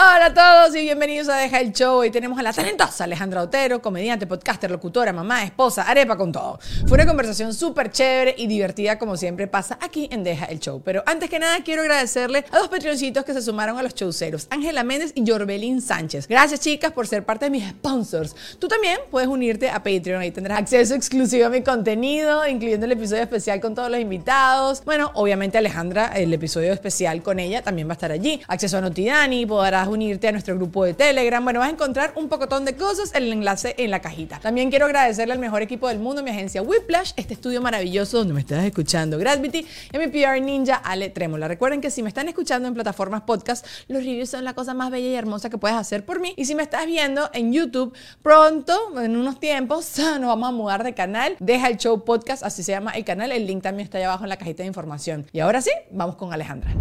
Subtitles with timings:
[0.00, 1.96] Hola a todos y bienvenidos a Deja el Show.
[1.96, 6.60] Hoy tenemos a la talentosa Alejandra Otero, comediante, podcaster, locutora, mamá, esposa, arepa con todo.
[6.86, 10.82] Fue una conversación súper chévere y divertida como siempre pasa aquí en Deja el Show.
[10.84, 14.46] Pero antes que nada quiero agradecerle a dos patroncitos que se sumaron a los showceros,
[14.50, 16.28] Ángela Méndez y Jorbelín Sánchez.
[16.28, 18.36] Gracias chicas por ser parte de mis sponsors.
[18.60, 22.92] Tú también puedes unirte a Patreon, ahí tendrás acceso exclusivo a mi contenido, incluyendo el
[22.92, 24.80] episodio especial con todos los invitados.
[24.84, 28.40] Bueno, obviamente Alejandra, el episodio especial con ella también va a estar allí.
[28.46, 31.42] Acceso a Notidani, podrás unirte a nuestro grupo de Telegram.
[31.42, 34.38] Bueno, vas a encontrar un pocotón de cosas, el enlace en la cajita.
[34.40, 38.34] También quiero agradecerle al mejor equipo del mundo, mi agencia Whiplash, este estudio maravilloso donde
[38.34, 41.48] me estás escuchando, Gravity, y mi PR ninja Ale Trémola.
[41.48, 44.90] Recuerden que si me están escuchando en plataformas podcast, los reviews son la cosa más
[44.90, 46.34] bella y hermosa que puedes hacer por mí.
[46.36, 50.84] Y si me estás viendo en YouTube, pronto, en unos tiempos, nos vamos a mudar
[50.84, 51.36] de canal.
[51.40, 53.32] Deja el show podcast, así se llama el canal.
[53.32, 55.26] El link también está allá abajo en la cajita de información.
[55.32, 56.74] Y ahora sí, vamos con Alejandra.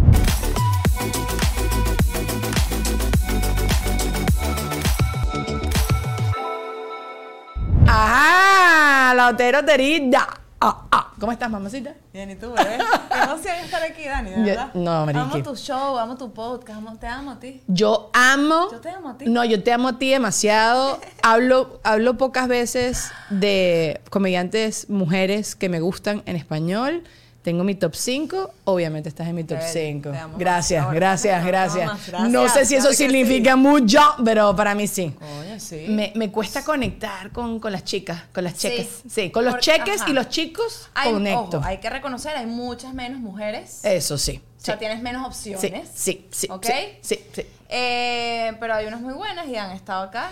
[7.87, 9.13] ¡Ah!
[9.15, 10.27] La Otero Terida.
[10.59, 11.13] Ah, ah.
[11.19, 11.93] ¿Cómo estás, mamacita?
[12.13, 12.77] Bien, ¿y tú, bebé?
[13.11, 14.73] Qué emoción estar aquí, Dani, de verdad.
[14.73, 15.19] no, mariqui.
[15.19, 17.61] Amo tu show, amo tu podcast, amo- te amo a ti.
[17.67, 18.67] Yo amo.
[18.71, 19.25] Yo te amo a ti.
[19.27, 20.99] No, yo te amo a ti demasiado.
[21.23, 27.03] hablo, hablo pocas veces de comediantes mujeres que me gustan en español.
[27.47, 28.55] Tengo mi top 5.
[28.65, 30.11] Obviamente estás en mi top Bello, 5.
[30.11, 30.37] te amo más.
[30.37, 31.91] Gracias, Ahora, gracias, gracias.
[32.29, 35.13] No sé si eso claro significa mucho, pero para mí sí.
[35.39, 35.85] Oye, sí.
[35.87, 38.89] Me, me cuesta conectar con, con las chicas, con las cheques.
[39.09, 40.09] Sí, con los cheques ajá.
[40.09, 41.59] y los chicos Hay, conecto.
[41.59, 43.79] ojo, hay que reconocer, hay muchas menos mujeres.
[43.85, 44.41] Eso sí.
[44.57, 45.87] o sea, tienes menos opciones.
[45.95, 46.47] sí, sí.
[46.51, 46.65] ¿Ok?
[46.99, 47.43] Sí, sí.
[47.69, 50.31] Eh, pero hay unas muy buenas y han estado acá.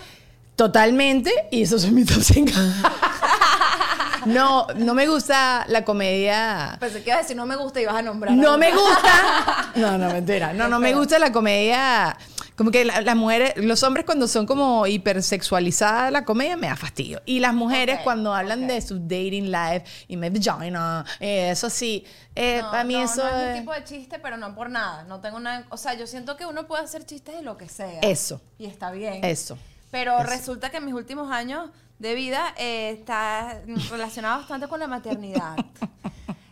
[0.54, 2.52] Totalmente, y esos son mis top 5.
[4.26, 6.76] no, no me gusta la comedia.
[6.80, 8.34] Pensé que ibas a decir, no me gusta y vas a nombrar.
[8.34, 8.58] No alguna.
[8.58, 9.62] me gusta.
[9.76, 10.52] No, no, mentira.
[10.54, 12.16] No, no me gusta la comedia.
[12.56, 16.76] Como que la- las mujeres, los hombres cuando son como hipersexualizadas la comedia me da
[16.76, 17.20] fastidio.
[17.26, 18.68] Y las mujeres Ok, cuando hablan ok.
[18.70, 22.04] de su dating life y my vagina, eh, eso sí.
[22.34, 24.54] Eh, No, para mí no, eso no es es- mi tipo de chiste, pero no
[24.54, 25.04] por nada.
[25.04, 25.64] No tengo nada.
[25.68, 28.00] O sea, yo siento que uno puede hacer chistes de lo que sea.
[28.00, 28.40] Eso.
[28.58, 29.22] Y está bien.
[29.24, 29.58] Eso.
[29.90, 30.26] Pero Eso.
[30.30, 35.56] resulta que en mis últimos años de vida eh, está relacionado bastante con la maternidad.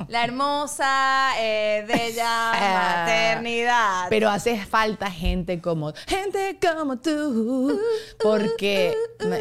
[0.09, 2.53] La hermosa, eh, bella
[3.07, 4.07] maternidad.
[4.11, 7.81] Pero hace falta gente como gente como tú,
[8.23, 8.95] porque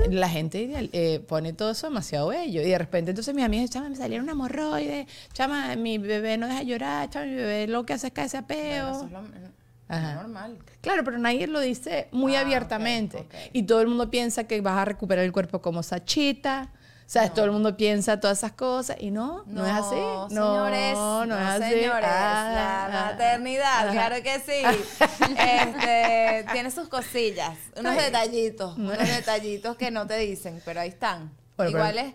[0.09, 3.89] la gente eh, pone todo eso demasiado bello y de repente entonces mis amigas, chama,
[3.89, 8.07] me salieron hemorroides, chama, mi bebé no deja llorar, chama, mi bebé lo que hace
[8.07, 9.07] es caerse a peo.
[9.09, 9.52] Bueno,
[9.93, 10.15] es es Ajá.
[10.21, 10.57] normal.
[10.81, 13.27] Claro, pero nadie lo dice muy Ah, abiertamente.
[13.53, 16.71] Y todo el mundo piensa que vas a recuperar el cuerpo como Sachita.
[17.05, 17.33] ¿Sabes?
[17.33, 19.95] Todo el mundo piensa todas esas cosas y no, no, es así.
[19.95, 21.69] No, señores, no, es así.
[21.73, 23.91] señores, Ah, la ah, maternidad, ajá.
[23.91, 25.33] claro que sí.
[25.37, 31.31] Este, tiene sus cosillas, unos detallitos, unos detallitos que no te dicen, pero ahí están.
[31.57, 32.13] Bueno, pero- Iguales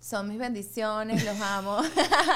[0.00, 1.78] son mis bendiciones, los amo.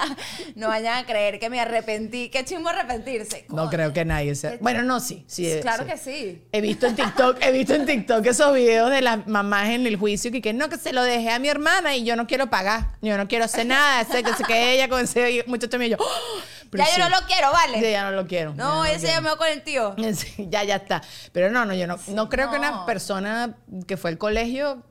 [0.55, 2.29] no vayan a creer que me arrepentí.
[2.29, 3.47] Qué chimbo arrepentirse.
[3.49, 4.59] No creo que nadie sea.
[4.61, 5.25] Bueno, no, sí.
[5.27, 5.91] sí Claro sí.
[5.91, 6.43] que sí.
[6.53, 9.97] He visto en TikTok, he visto en TikTok esos videos de las mamás en el
[9.97, 12.51] juicio que, que no, que se lo dejé a mi hermana y yo no quiero
[12.51, 12.97] pagar.
[13.01, 14.05] Yo no quiero hacer nada.
[14.05, 15.89] Sé que, ella con ese muchacho mío.
[15.89, 16.41] Yo, ¡oh!
[16.73, 17.01] Ya sí.
[17.01, 17.79] yo no lo quiero, ¿vale?
[17.81, 18.53] Sí, ya no lo quiero.
[18.55, 19.95] no, ya ese ya me va con el tío.
[20.51, 21.01] Ya, ya está.
[21.33, 23.57] Pero no, no, yo no, no creo que una persona
[23.87, 24.83] que fue al colegio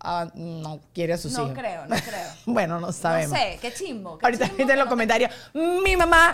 [0.00, 1.58] ah, no quiere a sus No hijos.
[1.58, 2.28] creo, no creo.
[2.46, 3.30] bueno, no sabemos.
[3.30, 4.18] No sé, qué chimbo.
[4.18, 6.32] qué Ahorita chimbo en que los no te- comentarios, mi mamá.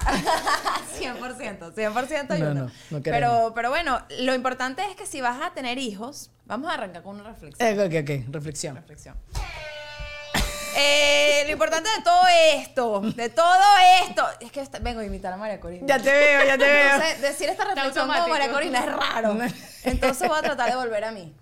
[1.00, 3.10] 100%, 100% y No, no, no queremos.
[3.10, 7.02] pero, pero bueno, lo importante es que si vas a tener hijos, vamos a arrancar
[7.02, 7.68] con una reflexión.
[7.68, 7.94] Eh, ok,
[8.26, 8.76] ok, reflexión.
[8.76, 9.16] reflexión.
[10.80, 12.22] Eh, lo importante de todo
[12.54, 13.64] esto, de todo
[14.06, 15.84] esto, es que vengo a imitar a María Corina.
[15.86, 16.94] Ya te veo, ya te veo.
[16.94, 18.28] Entonces, decir esta reflexión como.
[18.28, 19.36] María Corina es raro.
[19.84, 21.34] Entonces voy a tratar de volver a mí.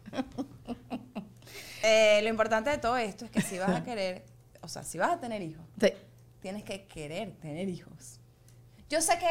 [1.88, 4.25] Eh, lo importante de todo esto es que si vas a querer,
[4.61, 5.93] o sea, si vas a tener hijos, Sí.
[6.41, 8.19] tienes que querer tener hijos.
[8.88, 9.27] Yo sé que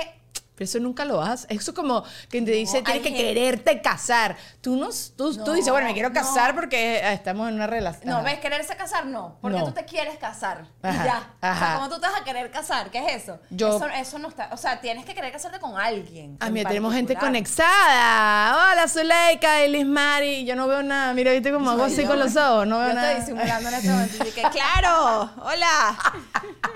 [0.56, 1.48] Pero eso nunca lo haces.
[1.50, 4.38] Eso como que te dice, tienes que gente- quererte casar.
[4.62, 6.62] Tú no, tú, tú dices, bueno, me quiero casar no.
[6.62, 8.10] porque eh, estamos en una relación.
[8.10, 8.24] No.
[8.24, 8.40] ¿ves?
[8.40, 9.38] Quererse casar, no.
[9.42, 10.66] Porque tú te quieres casar.
[10.84, 11.18] Y Ajá, ya.
[11.42, 11.66] O ajá.
[11.66, 12.90] sea, ¿cómo tú te vas a querer casar?
[12.90, 13.40] ¿Qué es eso?
[13.50, 14.50] Yo- Eso, eso no está.
[14.54, 16.38] O sea, tienes que querer casarte con alguien.
[16.40, 18.72] Ah, en mira, tenemos gente conectada.
[18.72, 20.46] Hola, Zuleika, Elis Mari.
[20.46, 21.14] Yo no veo nada.
[21.14, 22.66] Mira, viste como hago así con los ojos.
[22.68, 23.12] No veo yo nada.
[23.14, 24.26] estoy disimulando en este momento.
[24.28, 25.98] y que, claro, hola.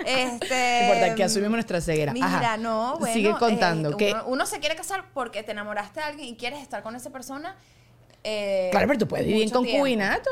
[0.05, 2.13] Este, No importa, que asumimos nuestra ceguera.
[2.13, 2.57] Mira, Ajá.
[2.57, 3.13] no, bueno.
[3.13, 3.68] Sigue contando.
[3.97, 6.95] Que, uno, uno se quiere casar porque te enamoraste de alguien y quieres estar con
[6.95, 7.55] esa persona.
[8.23, 9.69] eh, claro, pero tú puedes vivir en tiempo.
[9.69, 10.29] concubinato.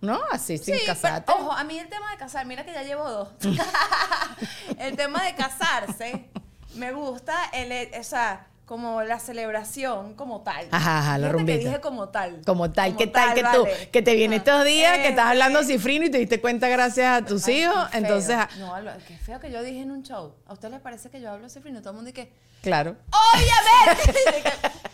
[0.00, 0.20] ¿No?
[0.30, 1.32] Así, sin Sí, casarte.
[1.32, 3.28] pero ojo, a mí el tema de casar, mira que ya llevo dos.
[4.78, 6.28] el tema de casarse,
[6.74, 10.66] me gusta el, o sea, como la celebración como tal.
[10.70, 11.58] Ajá, ajá, la rumbita.
[11.58, 12.40] que dije como tal.
[12.46, 13.90] Como tal, ¿qué tal que tú, vale.
[13.90, 17.22] que te viene Ah, estos días, que estás hablando cifrino y te diste cuenta gracias
[17.22, 17.86] a tus ay, hijos?
[17.92, 18.74] Entonces, ah, No,
[19.06, 20.34] qué feo que yo dije en un show.
[20.46, 21.80] ¿A usted les parece que yo hablo cifrino?
[21.80, 22.32] Todo el mundo dice que,
[22.62, 22.96] claro.
[23.34, 24.60] ¡obviamente!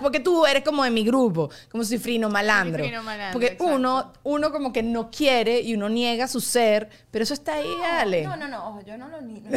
[0.00, 2.82] Porque tú eres como de mi grupo, como cifrino malandro.
[2.84, 3.74] Cifrino malandro, porque exacto.
[3.74, 7.72] uno, uno como que no quiere y uno niega su ser, pero eso está ahí,
[7.98, 8.22] Ale.
[8.24, 9.48] No, no, no, ojo, yo no lo, no niego.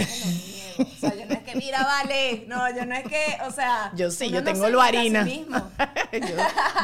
[0.79, 2.45] O sea, yo no es que, mira, vale.
[2.47, 3.91] No, yo no es que, o sea.
[3.95, 5.23] Yo sí, yo no tengo lo sí harina.
[5.23, 5.57] mismo.
[6.11, 6.35] yo,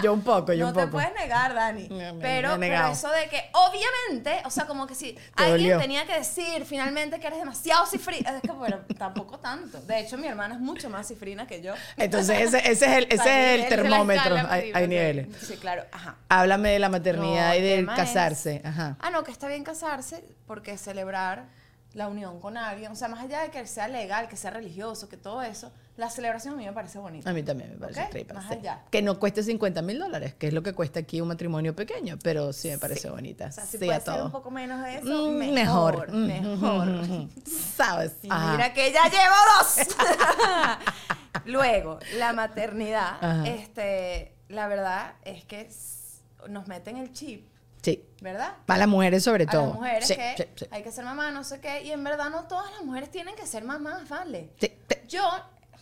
[0.04, 0.92] yo un poco, yo no un te poco.
[0.94, 1.90] puedes negar, Dani.
[1.90, 5.72] Me- me- me pero, eso de que, obviamente, o sea, como que si Te alguien
[5.72, 5.80] dolió.
[5.80, 9.80] tenía que decir finalmente que eres demasiado cifrina, es que, bueno, tampoco tanto.
[9.82, 11.74] De hecho, mi hermana es mucho más cifrina que yo.
[11.98, 14.36] Entonces, ese, ese es el, ese es el termómetro.
[14.50, 15.28] Hay, niveles.
[15.42, 16.16] Sí, claro, ajá.
[16.30, 18.62] Háblame de la maternidad No, y el del es- casarse.
[18.64, 18.98] Ajá.
[19.00, 21.46] Ah, no, que está bien casarse porque celebrar
[21.94, 25.08] la unión con alguien, o sea, más allá de que sea legal, que sea religioso,
[25.10, 27.30] que todo eso, la celebración a mí me parece bonita.
[27.30, 28.54] A mí también me parece Ok, tripa, más sí.
[28.56, 28.82] allá.
[28.90, 32.18] Que no cueste 50 mil dólares, que es lo que cuesta aquí un matrimonio pequeño,
[32.24, 33.46] pero sí me parece bonita.
[33.46, 34.26] O sea, si sí, puede a ser todo.
[34.26, 36.12] un poco menos de eso, Mm, mejor.
[36.12, 36.88] Mejor.
[36.88, 37.30] mm, mm.
[37.76, 38.14] ¿Sabes?
[38.24, 39.88] Y mira que ya llevo dos.
[41.46, 43.48] Luego, la maternidad, Ajá.
[43.48, 45.70] este, la verdad es que
[46.50, 47.48] nos meten el chip,
[47.84, 48.04] Sí.
[48.22, 48.54] ¿verdad?
[48.66, 49.66] Para las mujeres sobre A todo.
[49.68, 50.66] las mujeres Sí, que sí, sí.
[50.72, 53.36] hay que ser mamá, no sé qué, y en verdad no todas las mujeres tienen
[53.36, 54.50] que ser mamás, ¿vale?
[55.10, 55.22] Yo,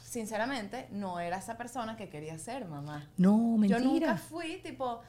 [0.03, 3.07] sinceramente, no era esa persona que quería ser mamá.
[3.17, 3.79] No, Yo mentira.
[3.79, 5.01] nunca fui tipo,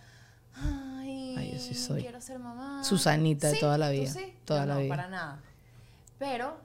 [0.54, 2.84] ay, Ay, yo sí soy quiero ser mamá.
[2.84, 4.34] Susanita de toda la ¿tú vida, sí?
[4.44, 4.88] toda Yo la no, vida.
[4.94, 5.40] para nada.
[6.18, 6.56] Pero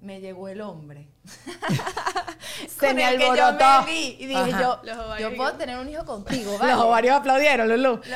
[0.00, 1.06] me llegó el hombre.
[2.68, 3.84] Se con me el que yo alborotó.
[3.86, 4.60] me vi y dije Ajá.
[4.84, 6.72] yo, yo puedo tener un hijo contigo, ¿vale?
[6.72, 8.00] Los ovarios aplaudieron, Lulu.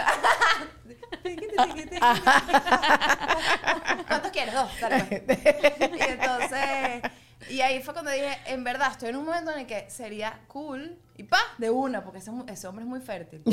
[4.08, 4.54] ¿Cuántos quieres?
[4.54, 4.70] Dos.
[4.80, 5.38] dale, pues.
[5.44, 7.02] y entonces,
[7.50, 10.40] y ahí fue cuando dije, en verdad, estoy en un momento en el que sería
[10.48, 13.42] cool, y pa, de una, porque ese, ese hombre es muy fértil.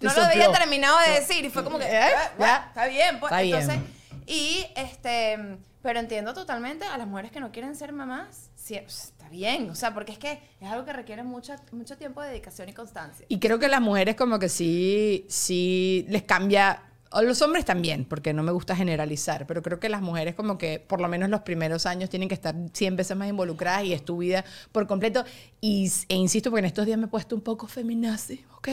[0.00, 2.64] No lo había terminado de decir y fue como que, Eh, "Ah, ya.
[2.66, 3.30] está bien, pues.
[3.30, 3.60] Está bien.
[3.60, 3.80] Entonces,
[4.26, 5.38] y este,
[5.82, 9.74] pero entiendo totalmente a las mujeres que no quieren ser mamás, sí, está bien, o
[9.74, 13.26] sea, porque es que es algo que requiere mucha, mucho tiempo de dedicación y constancia.
[13.28, 18.04] Y creo que las mujeres como que sí, sí les cambia, o los hombres también,
[18.04, 21.28] porque no me gusta generalizar, pero creo que las mujeres como que por lo menos
[21.30, 24.86] los primeros años tienen que estar 100 veces más involucradas y es tu vida por
[24.86, 25.24] completo.
[25.66, 28.68] Y, e insisto, porque en estos días me he puesto un poco feminazi, ¿ok?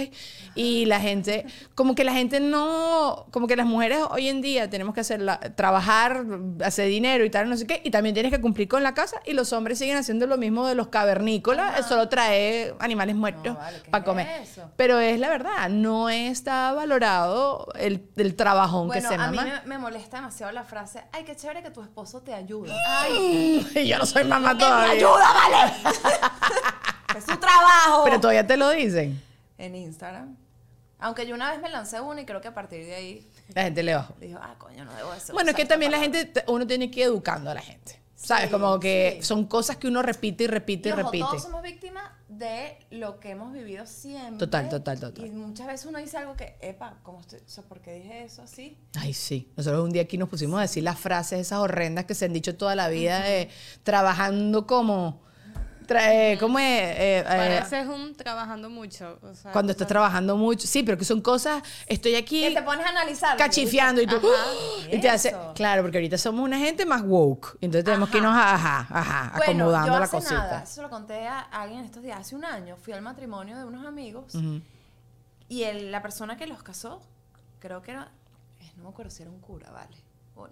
[0.55, 4.69] Y la gente, como que la gente no, como que las mujeres hoy en día
[4.69, 6.25] tenemos que hacer trabajar,
[6.61, 9.21] hacer dinero y tal, no sé qué, y también tienes que cumplir con la casa
[9.25, 13.55] y los hombres siguen haciendo lo mismo de los cavernícolas, solo trae animales muertos
[13.89, 14.27] para comer.
[14.75, 19.41] Pero es la verdad, no está valorado el, el trabajón que se a mamá.
[19.43, 22.69] A mí me, molesta demasiado la frase, ay, qué chévere que tu esposo te ayude.
[22.85, 24.91] Ay, yo no soy mamá todavía.
[24.91, 25.73] ayuda, vale!
[27.17, 28.03] es su trabajo.
[28.03, 29.21] Pero todavía te lo dicen.
[29.57, 30.35] En Instagram.
[30.99, 33.27] Aunque yo una vez me lancé uno y creo que a partir de ahí...
[33.55, 34.13] La gente le bajó.
[34.19, 35.33] Dijo, ah, coño, no debo eso.
[35.33, 37.99] Bueno, es que también la gente, uno tiene que ir educando a la gente.
[38.15, 38.51] ¿Sabes?
[38.51, 41.25] como que son cosas que uno repite y repite y, repite.
[41.25, 44.37] Todos somos víctimas de lo que hemos vivido siempre.
[44.37, 45.25] Total, total, total.
[45.25, 47.39] Y muchas veces uno dice algo que, epa, ¿cómo estoy?
[47.67, 48.77] ¿Por qué dije eso así?
[48.95, 49.51] Ay, sí.
[49.57, 52.33] Nosotros un día aquí nos pusimos a decir las frases esas horrendas que se han
[52.33, 53.49] dicho toda la vida, de
[53.81, 55.23] trabajando como
[55.99, 56.65] eh, ¿Cómo es?
[56.65, 59.19] Eh, eh, Pareces un trabajando mucho.
[59.51, 60.67] cuando estás trabajando mucho.
[60.67, 61.63] Sí, pero que son cosas.
[61.87, 62.41] Estoy aquí.
[62.41, 63.37] Que te pones a analizar.
[63.37, 64.19] Cachifiando y tú.
[64.91, 65.35] y te hace.
[65.55, 67.57] Claro, porque ahorita somos una gente más woke.
[67.61, 70.33] Entonces tenemos que irnos a, ajá, ajá, acomodando la cosita.
[70.35, 72.19] Nada, eso lo conté a alguien estos días.
[72.19, 74.33] Hace un año fui al matrimonio de unos amigos.
[75.49, 77.01] Y el, la persona que los casó,
[77.59, 78.11] creo que era.
[78.77, 80.00] No me acuerdo si era un cura, vale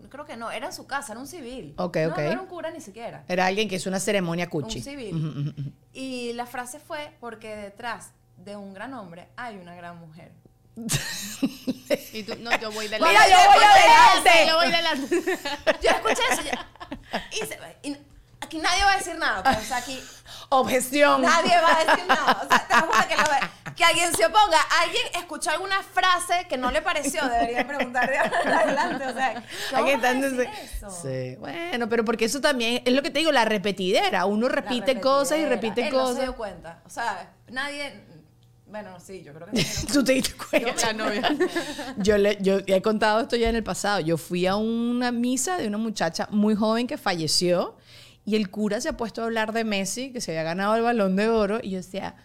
[0.10, 1.74] creo que no, era en su casa, era un civil.
[1.78, 2.18] Ok, ok.
[2.18, 3.24] No, era un cura ni siquiera.
[3.28, 4.80] Era alguien que hizo una ceremonia cuchi.
[4.80, 5.74] Un civil.
[5.94, 10.32] Y la frase fue, porque detrás de un gran hombre hay una gran mujer.
[12.14, 13.14] y tú, no, yo voy delante.
[13.14, 14.48] Mira, yo voy adelante.
[14.48, 15.40] Yo voy delante.
[15.84, 16.68] yo escuché eso ya.
[17.32, 17.98] Y, se, y
[18.40, 19.44] aquí nadie va a decir nada.
[19.44, 20.00] Pues, o sea, aquí.
[20.50, 21.22] Objeción.
[21.22, 22.42] Nadie va a decir nada.
[22.44, 24.60] O sea, te juro que, lo, que alguien se oponga.
[24.82, 27.24] Alguien escuchó alguna frase que no le pareció.
[27.28, 29.06] Debería preguntar de adelante.
[29.06, 29.44] O sea,
[29.86, 30.90] ¿qué está eso?
[30.90, 31.36] Sí.
[31.40, 34.26] Bueno, pero porque eso también es lo que te digo, la repetidera.
[34.26, 36.10] Uno repite cosas y repite Él cosas.
[36.10, 36.82] No se dio cuenta.
[36.86, 38.10] O sea, nadie.
[38.66, 39.88] Bueno, sí, yo creo que sí.
[39.94, 40.92] Tú te diste cuenta.
[41.98, 44.00] Yo, le, yo he contado esto ya en el pasado.
[44.00, 47.79] Yo fui a una misa de una muchacha muy joven que falleció
[48.26, 50.82] y el cura se ha puesto a hablar de Messi, que se había ganado el
[50.82, 52.16] balón de oro, y yo decía,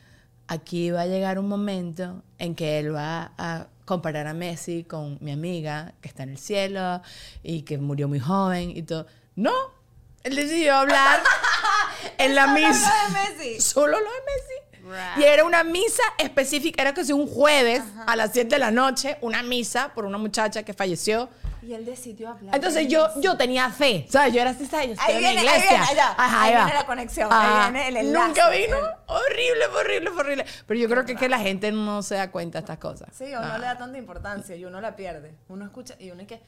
[0.47, 5.19] aquí va a llegar un momento en que él va a comparar a Messi con
[5.21, 7.03] mi amiga que está en el cielo
[7.43, 9.07] y que murió muy joven y todo.
[9.37, 9.53] No,
[10.23, 11.23] él decidió hablar
[12.19, 12.93] en la misa.
[13.09, 13.61] De Messi.
[13.61, 14.65] Solo lo de Messi.
[15.17, 19.17] Y era una misa específica, era casi un jueves a las 7 de la noche,
[19.23, 21.31] una misa por una muchacha que falleció.
[21.65, 22.55] Y él decidió hablar.
[22.55, 24.35] Entonces yo, yo tenía fe, ¿sabes?
[24.35, 24.89] Yo era así, ¿sabes?
[24.89, 25.83] Yo estoy en la iglesia.
[25.83, 28.29] Ahí viene, Ajá, ahí, viene la conexión, ahí viene el enlace.
[28.29, 28.77] Nunca vino.
[29.07, 30.47] Horrible, horrible, horrible.
[30.67, 33.09] Pero yo creo que es que la gente no se da cuenta de estas cosas.
[33.17, 35.35] Sí, o no le da tanta importancia y uno la pierde.
[35.49, 36.41] Uno escucha y uno es que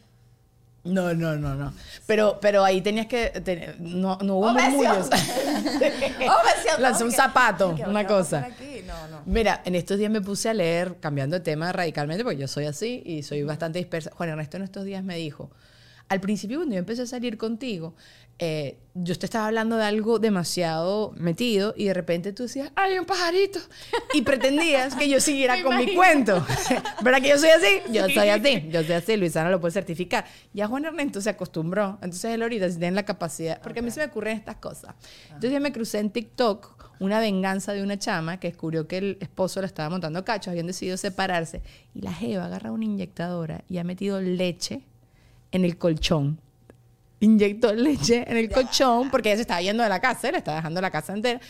[0.87, 1.73] no, no, no, no.
[2.07, 3.77] Pero, pero ahí tenías que.
[3.79, 5.09] no, no hubo murmullos.
[6.79, 8.49] Lancé un zapato, una cosa.
[9.25, 12.67] Mira, en estos días me puse a leer, cambiando de tema radicalmente, porque yo soy
[12.67, 14.11] así y soy bastante dispersa.
[14.15, 15.51] Juan Ernesto en estos días me dijo:
[16.09, 17.95] al principio, cuando yo empecé a salir contigo,
[18.39, 22.99] eh, yo te estaba hablando de algo demasiado metido y de repente tú decías, ¡ay,
[22.99, 23.59] un pajarito!
[24.13, 26.45] Y pretendías que yo siguiera con mi cuento.
[27.03, 27.81] ¿Verdad que yo soy así?
[27.91, 28.69] Yo soy así.
[28.71, 29.17] Yo soy así.
[29.17, 30.27] Luisana lo puede certificar.
[30.53, 31.99] Ya Juan Ernesto se acostumbró.
[32.03, 33.61] Entonces él ahorita si tiene la capacidad.
[33.63, 34.95] Porque a mí se me ocurren estas cosas.
[35.27, 39.19] Entonces yo me crucé en TikTok una venganza de una chama que descubrió que el
[39.21, 40.49] esposo le estaba montando cachos.
[40.49, 41.63] Habían decidido separarse.
[41.95, 44.83] Y la Jeva agarra una inyectadora y ha metido leche
[45.53, 46.41] en el colchón
[47.21, 50.57] inyectó leche en el colchón porque ella se estaba yendo de la casa, le estaba
[50.57, 51.41] dejando la casa entera.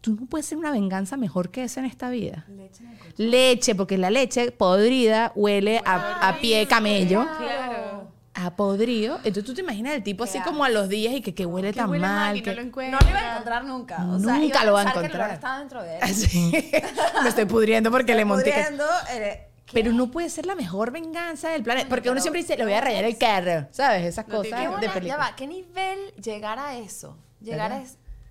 [0.00, 2.44] Tú no puedes ser una venganza mejor que esa en esta vida.
[2.48, 2.84] Leche,
[3.16, 7.26] leche porque la leche podrida huele a, pie de camello.
[7.38, 8.12] Claro.
[8.34, 9.16] A podrido.
[9.18, 11.72] Entonces tú te imaginas el tipo así como a los días y que, que huele
[11.72, 12.42] tan mal.
[12.42, 12.50] que...
[12.54, 13.98] No, lo no, lo iba a encontrar nunca.
[13.98, 15.28] nunca lo va a encontrar.
[15.28, 16.82] Que está dentro de él.
[17.22, 18.50] Me estoy pudriendo porque le monté.
[18.50, 21.88] Pudriendo, eh, pero no puede ser la mejor venganza del planeta.
[21.88, 23.68] Porque uno siempre dice, le voy a rayar el carro.
[23.70, 24.04] ¿Sabes?
[24.04, 25.34] Esas cosas de película.
[25.36, 27.18] ¿qué nivel llegar a eso?
[27.40, 27.82] Llegar a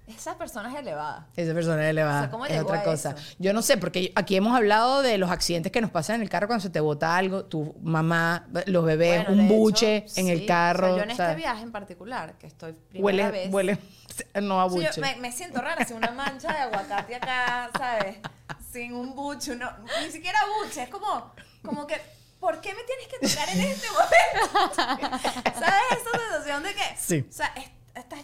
[0.08, 1.28] esa persona es elevada.
[1.36, 2.30] Esa persona es elevada.
[2.50, 3.16] es otra cosa.
[3.40, 6.30] Yo no sé, porque aquí hemos hablado de los accidentes que nos pasan en el
[6.30, 10.98] carro cuando se te bota algo, tu mamá, los bebés, un buche en el carro.
[10.98, 13.54] yo en este viaje en particular, que estoy primera huele, vez.
[13.54, 13.78] Huele,
[14.42, 15.00] no a buche.
[15.00, 18.18] me, me, siento rara, sin una mancha de aguacate acá, ¿sabes?
[18.72, 19.70] Sin un buche, no,
[20.04, 21.34] ni siquiera buche, es como,
[21.64, 21.96] como que
[22.44, 24.76] ¿por qué me tienes que tocar en este momento?
[25.60, 27.26] ¿Sabes esa sensación de que, sí.
[27.30, 27.73] o sea, estás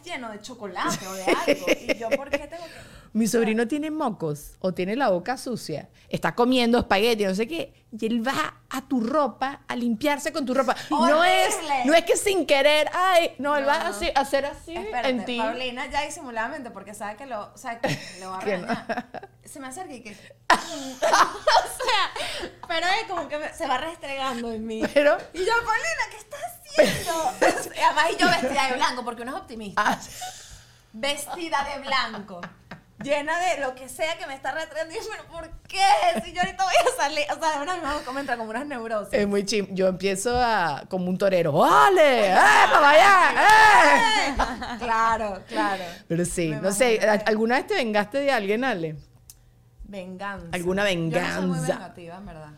[0.10, 1.66] lleno de chocolate o de algo.
[1.88, 2.99] Y yo, ¿por qué tengo que.?
[3.14, 7.74] Mi sobrino tiene mocos o tiene la boca sucia, está comiendo espagueti, no sé qué,
[7.98, 10.76] y él va a tu ropa a limpiarse con tu ropa.
[10.90, 14.46] No es, no es que sin querer, ay, no, él va a hacer, a hacer
[14.46, 15.38] así Espérate, en ti.
[15.38, 17.52] Paulina ya disimuladamente porque sabe que lo,
[17.82, 18.46] que lo va a no.
[18.46, 19.30] regañar.
[19.44, 20.12] Se me acerca y que
[20.52, 22.12] o sea,
[22.68, 24.84] pero es como que me- se va restregando en mí.
[24.94, 26.42] Pero, Y yo, Paulina, ¿qué estás
[26.94, 27.76] haciendo?
[27.76, 29.82] Y Además, y yo vestida de blanco, porque uno es optimista.
[29.84, 30.00] ah,
[30.92, 32.42] Vestida de blanco.
[33.04, 34.94] Llena de lo que sea que me está retratando.
[34.94, 35.80] Y yo, ¿pero por qué?
[36.24, 37.24] Si yo ahorita voy a salir.
[37.36, 39.14] O sea, de una vez me entra como unas neurosis.
[39.14, 39.68] es muy chim.
[39.72, 42.32] Yo empiezo a, como un torero, ¡vale!
[42.32, 42.36] ¡Eh,
[42.72, 43.32] para allá!
[44.28, 44.78] ¡Eh!
[44.80, 45.84] Claro, claro.
[46.08, 47.00] Pero sí, Me no sé.
[47.26, 48.96] ¿alguna vez te vengaste de alguien, Ale?
[49.84, 50.48] Venganza.
[50.52, 51.74] Alguna Yo no soy muy venganza.
[51.74, 52.50] vengativa, en verdad.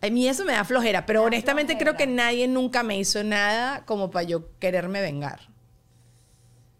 [0.00, 3.24] A mí eso me da flojera, pero da honestamente creo que nadie nunca me hizo
[3.24, 5.40] nada como para yo quererme vengar.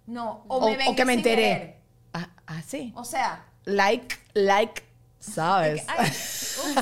[0.07, 1.43] No, o, O, me o que me enteré.
[1.43, 1.78] querer.
[2.51, 2.93] Ah, sí.
[2.97, 4.83] O sea, Like, like,
[5.21, 5.85] ¿sabes?
[5.89, 6.11] ay,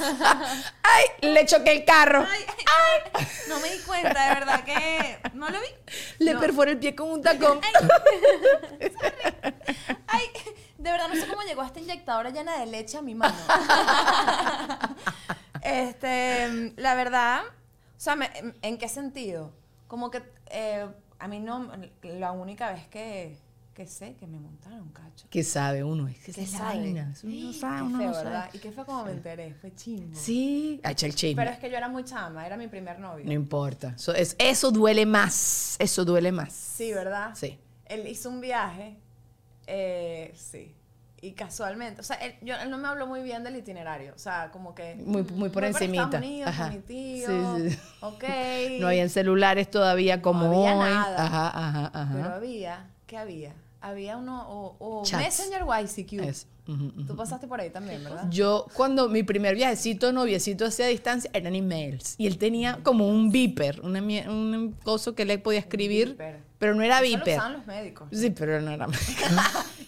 [0.82, 1.04] ¡Ay!
[1.28, 2.24] Le choqué el carro.
[2.28, 2.64] ay, ay,
[3.14, 5.66] ay, no me di cuenta, de verdad que no lo vi.
[6.20, 6.40] Le No.
[6.40, 7.60] perforé el pie con un tacón.
[10.06, 10.22] Ay,
[10.78, 13.34] de verdad no sé cómo llegó esta inyectadora llena de leche a mi mano.
[15.62, 18.30] este, la verdad, o sea, me-
[18.62, 19.52] ¿en qué sentido?
[19.88, 20.86] Como que eh,
[21.18, 21.70] a mí no,
[22.02, 23.36] la única vez que,
[23.76, 25.26] que sé que me montaron, cacho.
[25.28, 26.08] ¿Qué sabe uno?
[26.08, 26.78] Es que ¿Qué sabe?
[26.78, 27.12] vaina.
[27.22, 28.24] Uno no Qué sabe, uno feo, no sabe.
[28.24, 28.50] ¿verdad?
[28.54, 30.16] Y qué fue como me enteré, fue chingo.
[30.18, 30.80] Sí.
[30.82, 31.34] Ah, el chisme.
[31.36, 33.26] Pero es que yo era muy chama, era mi primer novio.
[33.26, 33.92] No importa.
[33.94, 35.76] Eso, es- eso duele más.
[35.78, 36.54] Eso duele más.
[36.54, 37.32] Sí, ¿verdad?
[37.34, 37.58] Sí.
[37.84, 38.96] Él hizo un viaje,
[39.66, 40.74] eh, sí.
[41.20, 44.18] Y casualmente, o sea, él, yo, él no me habló muy bien del itinerario, o
[44.18, 44.94] sea, como que...
[44.96, 46.16] Muy, muy por encimita.
[46.18, 46.64] Unidos Ajá.
[46.68, 47.78] con mi tío, Sí, sí.
[48.00, 48.24] ok.
[48.80, 50.90] No habían celulares todavía como había hoy.
[50.90, 51.24] nada.
[51.26, 52.12] Ajá, ajá, ajá.
[52.14, 53.54] Pero había, ¿qué había?
[53.80, 55.02] Había uno, o, o.
[55.16, 56.12] Messenger YCQ.
[56.22, 56.46] Eso.
[56.68, 57.04] Ujú, ujú.
[57.06, 58.28] Tú pasaste por ahí también, ¿verdad?
[58.30, 62.16] Yo, cuando mi primer viajecito, noviecito hacia distancia, eran emails.
[62.18, 66.16] Y él tenía como un beeper, una, un coso que le podía escribir,
[66.58, 68.08] pero no era Eso lo usaban los médicos.
[68.10, 68.88] Sí, pero no era.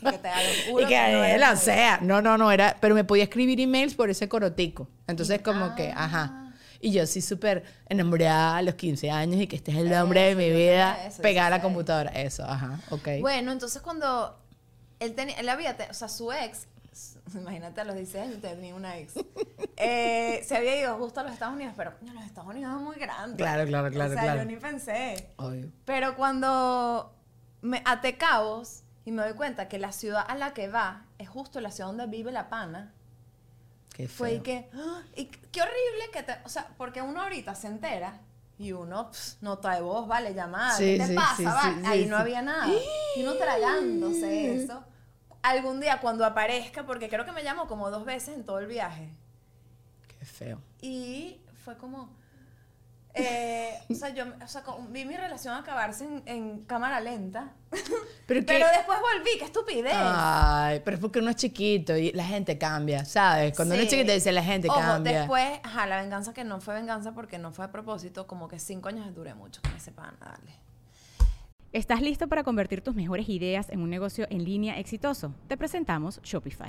[0.01, 0.29] Y que te
[0.83, 3.95] y que no él, o sea, no, no, no, era, pero me podía escribir emails
[3.95, 4.89] por ese corotico.
[5.09, 6.05] Entonces, como que, Ah.
[6.05, 6.48] ajá.
[6.81, 10.21] Y yo sí súper enamorada a los 15 años y que este es el nombre
[10.23, 11.63] de mi vida, eso, pegada a la 16.
[11.63, 12.11] computadora.
[12.11, 13.09] Eso, ajá, ok.
[13.21, 14.39] Bueno, entonces cuando
[15.01, 16.69] él tenía, él había, o sea, su ex,
[17.35, 19.15] imagínate a los 16 años tenía una ex,
[19.77, 22.97] eh, se había ido justo a los Estados Unidos, pero los Estados Unidos es muy
[22.97, 23.37] grande.
[23.37, 24.43] Claro, claro, claro, O sea, claro.
[24.43, 25.31] yo ni pensé.
[25.37, 25.71] Obvio.
[25.85, 27.13] Pero cuando
[27.61, 31.29] me até cabos y me doy cuenta que la ciudad a la que va es
[31.29, 32.93] justo la ciudad donde vive la pana,
[33.99, 35.03] Qué fue y que, ¡ah!
[35.17, 38.21] y qué horrible que te, o sea, porque uno ahorita se entera
[38.57, 41.37] y uno, pss, nota de voz, vale, llamada, Sí, ¿qué te sí, pasa?
[41.37, 41.87] sí, vale?
[41.89, 42.69] Ahí no había nada.
[43.17, 44.85] Y uno tragándose eso.
[45.43, 48.69] Algún día cuando aparezca, porque creo que me llamó como dos veces en todo el
[48.69, 49.11] viaje.
[50.17, 50.61] Qué feo.
[50.81, 52.09] Y fue como.
[53.19, 57.53] Eh, o sea, yo o sea, vi mi relación acabarse en, en cámara lenta.
[58.27, 59.93] Pero, después volví, qué estupidez.
[59.95, 63.55] Ay, pero es porque uno es chiquito y la gente cambia, ¿sabes?
[63.57, 65.21] Cuando uno es chiquito dice la gente Ojo, cambia.
[65.21, 68.59] después, ajá, la venganza que no fue venganza porque no fue a propósito, como que
[68.59, 70.59] cinco años duré mucho con ese pan, dale.
[71.73, 75.35] ¿Estás listo para convertir tus mejores ideas en un negocio en línea exitoso?
[75.49, 76.69] Te presentamos Shopify.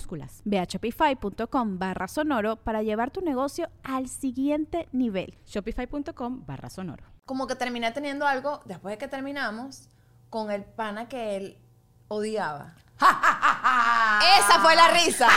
[0.45, 5.37] Ve a shopify.com barra sonoro para llevar tu negocio al siguiente nivel.
[5.45, 7.03] Shopify.com barra sonoro.
[7.25, 9.89] Como que terminé teniendo algo, después de que terminamos,
[10.29, 11.57] con el pana que él
[12.07, 12.75] odiaba.
[12.99, 15.27] Esa fue la risa.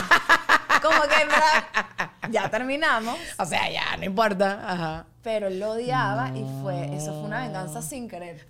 [0.82, 4.60] Como que en verdad, ya terminamos, O sea, ya, no importa.
[4.70, 5.06] Ajá.
[5.22, 8.46] pero él lo odiaba y fue, eso fue una venganza sin querer.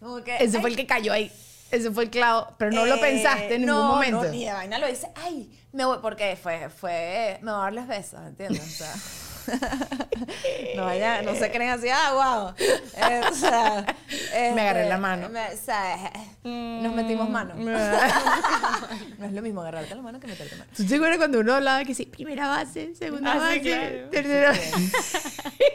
[0.00, 1.30] Como que, Ese ay, fue el que cayó ahí.
[1.72, 2.54] Ese fue el clavo.
[2.58, 4.22] Pero no lo Eh, pensaste en ningún momento.
[4.24, 7.64] No, ni de vaina lo dice, ay, me voy, porque fue, fue, me voy a
[7.64, 8.60] darles besos, ¿entiendes?
[8.62, 8.94] O sea,
[10.76, 12.66] no vaya, no se creen así, ah, wow.
[12.94, 13.84] Eh, o sea,
[14.54, 15.28] Me agarré este, la mano.
[15.30, 16.12] me- o sea,
[16.44, 17.56] nos metimos manos.
[17.56, 17.64] Mm.
[19.18, 20.70] no es lo mismo agarrarte la mano que meterte mano.
[20.76, 24.10] ¿Tú te acuerdas cuando uno hablaba que sí, primera base, segunda Ah, sí, base, claro.
[24.10, 24.52] tercera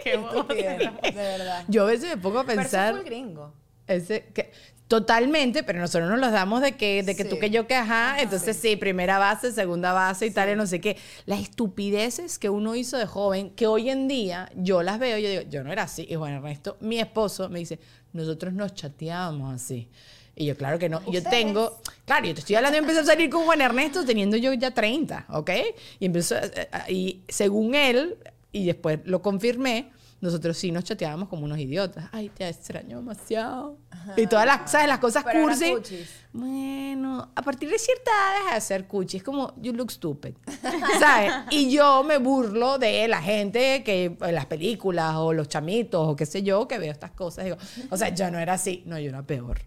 [0.04, 0.30] Qué bobo.
[0.42, 1.64] Estupidez, de verdad.
[1.68, 2.92] Yo a veces me pongo a Pero eso pensar...
[2.92, 3.54] fue el gringo.
[3.88, 4.52] Ese, que,
[4.88, 7.42] totalmente, pero nosotros nos los damos de que, de que tú Sí.
[7.42, 8.76] que yo que ajá, entonces sí.
[8.76, 10.98] primera base, segunda base y tal, y no sé qué.
[11.26, 15.30] Las estupideces que uno hizo de joven, que hoy en día yo las veo, yo
[15.30, 16.08] digo, yo no era así.
[16.10, 17.80] Y Juan Ernesto, mi esposo, me dice,
[18.14, 19.90] nosotros nos chateábamos así.
[20.36, 21.02] Y yo, claro que no.
[21.12, 24.38] Yo tengo, claro, yo te estoy hablando, yo empecé a salir con Juan Ernesto teniendo
[24.38, 25.50] yo ya 30, ¿ok?
[26.00, 28.18] Y empezó, eh, eh, y según él,
[28.52, 32.10] y después lo confirmé, nosotros sí nos chateábamos como unos idiotas.
[32.12, 33.78] Ay, te extraño demasiado.
[34.16, 34.88] Y todas las, ¿sabes?
[34.88, 35.72] Las cosas Pero cursi.
[35.74, 36.10] cuchis.
[36.34, 39.18] Bueno, a partir de cierta edad deja de ser cuchi.
[39.18, 40.34] Es como, you look stupid.
[41.00, 41.34] ¿Sabes?
[41.52, 46.16] Y yo me burlo de la gente que en las películas o los chamitos o
[46.16, 47.46] qué sé yo que veo estas cosas.
[47.46, 47.58] Digo,
[47.90, 48.84] o sea, yo no era así.
[48.86, 49.60] No, yo era peor.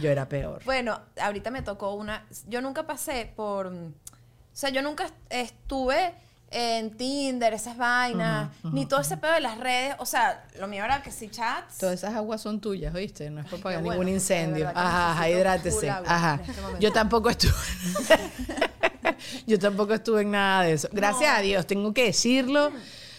[0.00, 0.62] Yo era peor.
[0.64, 2.26] Bueno, ahorita me tocó una.
[2.48, 3.66] Yo nunca pasé por.
[3.66, 3.92] O
[4.54, 6.14] sea, yo nunca est- estuve
[6.52, 9.96] en Tinder, esas vainas, ni todo ese pedo de las redes.
[9.98, 11.78] O sea, lo mío era que sí chats.
[11.78, 13.30] Todas esas aguas son tuyas, ¿oíste?
[13.30, 14.68] No es para pagar ningún incendio.
[14.68, 15.90] Ajá, ajá, hidrátese.
[15.90, 16.40] Ajá.
[16.46, 16.62] este.
[16.80, 17.52] Yo tampoco estuve.
[19.46, 20.88] yo tampoco estuve en nada de eso.
[20.92, 22.72] Gracias a Dios, tengo que decirlo.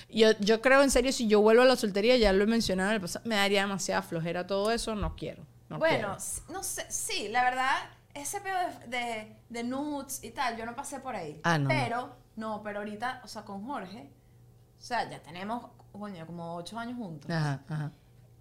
[0.09, 2.89] Yo, yo creo en serio, si yo vuelvo a la soltería, ya lo he mencionado
[2.91, 5.43] en el pasado, me daría demasiada flojera todo eso, no quiero.
[5.69, 6.53] No bueno, quiero.
[6.53, 7.75] no sé, sí, la verdad,
[8.13, 8.55] ese pedo
[8.87, 11.39] de, de, de nudes y tal, yo no pasé por ahí.
[11.43, 11.67] Ah, no.
[11.67, 14.09] Pero, no, pero ahorita, o sea, con Jorge,
[14.77, 17.29] o sea, ya tenemos, coño, como ocho años juntos.
[17.29, 17.91] Ajá, ajá.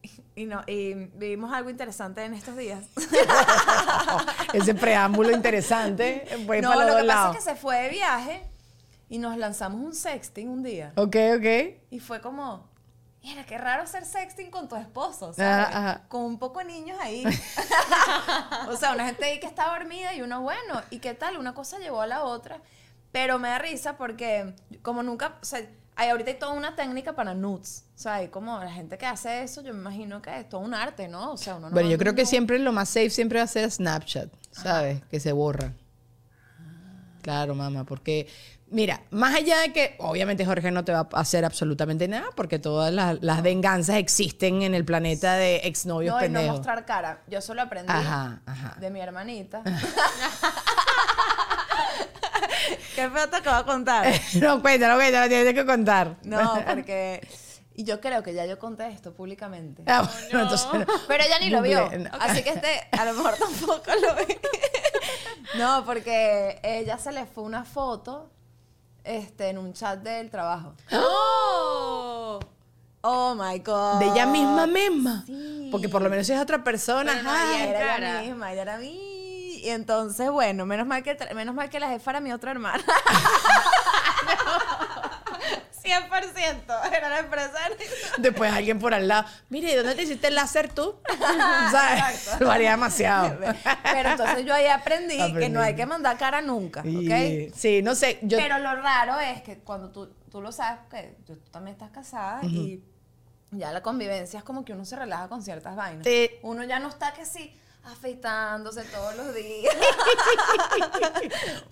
[0.35, 2.87] Y, no, y vivimos algo interesante en estos días.
[4.53, 6.27] Ese preámbulo interesante.
[6.47, 7.37] Voy no, para los lo que pasa lados.
[7.37, 8.43] es que se fue de viaje
[9.09, 10.93] y nos lanzamos un sexting un día.
[10.97, 11.77] Ok, ok.
[11.91, 12.69] Y fue como,
[13.23, 15.67] mira, qué raro hacer sexting con tu esposo, ¿sabes?
[15.69, 16.09] Ajá, ajá.
[16.09, 17.25] Con un poco de niños ahí.
[18.69, 21.37] o sea, una gente ahí que está dormida y uno, bueno, ¿y qué tal?
[21.37, 22.61] Una cosa llevó a la otra.
[23.13, 25.61] Pero me da risa porque como nunca, o sea,
[25.95, 27.85] hay, ahorita hay toda una técnica para nudes.
[27.95, 30.63] O sea, hay como la gente que hace eso, yo me imagino que es todo
[30.63, 31.33] un arte, ¿no?
[31.33, 33.49] O sea, uno no Bueno, yo creo que siempre lo más safe siempre va a
[33.49, 35.03] ser Snapchat, ¿sabes?
[35.11, 35.75] Que se borra.
[37.21, 38.27] Claro, mamá, porque
[38.69, 42.59] mira, más allá de que obviamente Jorge no te va a hacer absolutamente nada, porque
[42.59, 46.57] todas las, las venganzas existen en el planeta de exnovios No, y no pendejos.
[46.57, 47.23] mostrar cara.
[47.29, 48.77] Yo solo aprendí Ajá, ajá.
[48.81, 49.63] de mi hermanita.
[52.95, 54.07] ¿Qué feo te acabo de contar?
[54.41, 56.17] no, cuéntalo, cuéntalo, tienes que contar.
[56.25, 57.27] No, porque...
[57.75, 59.83] Y yo creo que ya yo conté esto públicamente.
[59.87, 60.85] Ah, bueno, entonces no.
[61.09, 61.91] Pero ella ni lo vio.
[61.99, 62.11] No.
[62.21, 64.37] Así que este, a lo mejor tampoco lo vi.
[65.59, 68.31] No, porque ella se le fue una foto
[69.05, 70.75] este, en un chat del trabajo.
[70.93, 72.39] ¡Oh!
[73.03, 73.99] Oh my God.
[73.99, 75.25] De ella misma misma.
[75.27, 75.69] Sí.
[75.73, 77.13] Porque por lo menos si es otra persona.
[77.13, 77.51] Pero no ajá.
[77.55, 78.11] había- Era cara.
[78.11, 79.12] ella misma, ella era mí.
[79.63, 82.83] Y entonces, bueno, menos mal que, menos mal que la jefa era mi otra hermana.
[85.83, 86.93] 100%.
[86.97, 87.77] Era la empresaria.
[88.19, 89.25] Después alguien por al lado.
[89.51, 90.97] Mire, ¿y dónde te hiciste el láser tú?
[91.71, 92.41] ¿Sabes?
[92.41, 93.39] Lo haría demasiado.
[93.93, 96.87] Pero entonces yo ahí aprendí, que no hay que mandar cara nunca, ¿ok?
[96.89, 98.19] Y- Sí, no sé.
[98.23, 101.91] Yo, Pero lo raro es que cuando tú, tú lo sabes, que tú también estás
[101.91, 102.83] casada y
[103.53, 106.05] ya la convivencia es como que uno se relaja con ciertas vainas.
[106.05, 106.31] Sí.
[106.43, 109.75] Uno ya no está que sí afeitándose todos los días.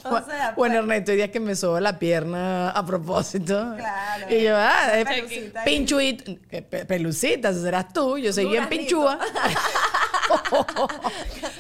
[0.05, 3.75] o sea, bueno, pues, Ernesto, hoy día que me soba la pierna a propósito.
[3.77, 4.27] Claro.
[4.35, 8.19] Y yo, ah, eh, Pelucita pinchuit, pe- pelucita, serás tú.
[8.19, 9.19] Yo soy bien pinchúa.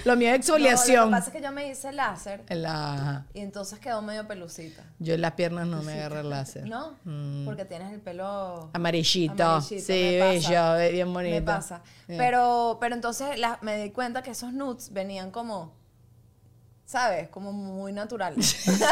[0.04, 1.10] Lo mío es no, lo que exfoliación.
[1.10, 4.82] pasa es que yo me hice láser la- y entonces quedó medio pelucita.
[4.98, 6.66] yo en las piernas no me agarro el láser.
[6.68, 6.96] ¿No?
[7.04, 7.44] Mm.
[7.44, 9.42] Porque tienes el pelo Amarillito.
[9.42, 11.34] amarillito, Sí, bello, bien bonito.
[11.36, 11.82] Me pasa.
[12.06, 15.72] Pero, pero entonces la- me di cuenta que esos nudes venían como,
[16.86, 17.28] ¿sabes?
[17.28, 18.56] Como muy naturales.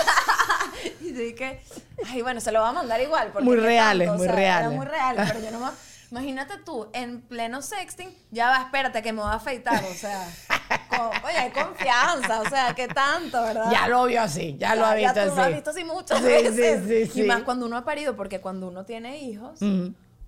[1.01, 1.61] y dije,
[2.07, 3.31] ay, bueno, se lo va a mandar igual.
[3.33, 4.73] porque Muy reales, muy eran reales.
[4.73, 5.88] muy reales, pero yo no me...
[6.11, 10.27] Imagínate tú, en pleno sexting, ya va, espérate que me voy a afeitar, o sea,
[10.89, 13.71] con- oye, hay confianza, o sea, ¿qué tanto, verdad?
[13.71, 15.37] Ya lo vio así, ya, lo ha visto tú así.
[15.37, 16.83] lo has visto así muchas Sí, veces.
[16.87, 17.23] sí, sí, sí.
[17.23, 19.61] Y más cuando uno ha parido, porque cuando uno tiene hijos,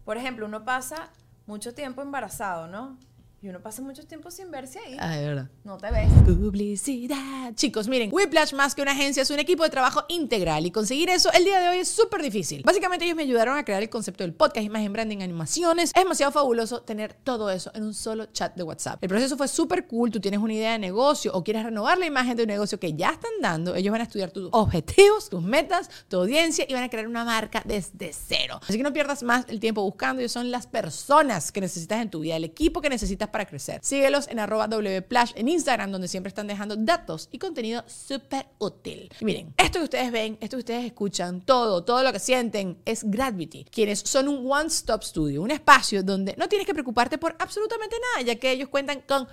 [0.04, 1.08] por ejemplo, uno pasa
[1.46, 2.98] mucho tiempo embarazado, ¿no?
[3.42, 4.98] Y uno pasa mucho tiempo sin verse ahí.
[5.00, 5.48] Ah, de verdad.
[5.64, 6.12] No te ves.
[6.26, 7.54] Publicidad.
[7.54, 11.08] Chicos, miren, Whiplash más que una agencia es un equipo de trabajo integral y conseguir
[11.08, 12.62] eso el día de hoy es súper difícil.
[12.66, 15.90] Básicamente ellos me ayudaron a crear el concepto del podcast, imagen, branding, animaciones.
[15.94, 19.02] Es demasiado fabuloso tener todo eso en un solo chat de WhatsApp.
[19.02, 20.10] El proceso fue súper cool.
[20.10, 22.92] Tú tienes una idea de negocio o quieres renovar la imagen de un negocio que
[22.92, 23.74] ya están dando.
[23.74, 27.24] Ellos van a estudiar tus objetivos, tus metas, tu audiencia y van a crear una
[27.24, 28.60] marca desde cero.
[28.62, 30.20] Así que no pierdas más el tiempo buscando.
[30.20, 33.80] Ellos son las personas que necesitas en tu vida, el equipo que necesitas para crecer.
[33.82, 39.10] Síguelos en arroba wplash en Instagram, donde siempre están dejando datos y contenido súper útil.
[39.20, 43.04] Miren, esto que ustedes ven, esto que ustedes escuchan, todo, todo lo que sienten es
[43.04, 47.96] Gravity, quienes son un one-stop studio, un espacio donde no tienes que preocuparte por absolutamente
[48.14, 49.28] nada, ya que ellos cuentan con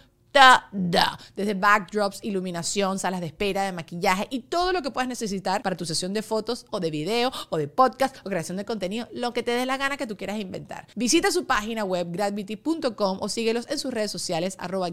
[1.35, 5.75] Desde backdrops, iluminación, salas de espera, de maquillaje y todo lo que puedas necesitar para
[5.75, 9.33] tu sesión de fotos o de video o de podcast o creación de contenido, lo
[9.33, 10.87] que te dé la gana que tú quieras inventar.
[10.95, 14.87] Visita su página web gravity.com o síguelos en sus redes sociales arroba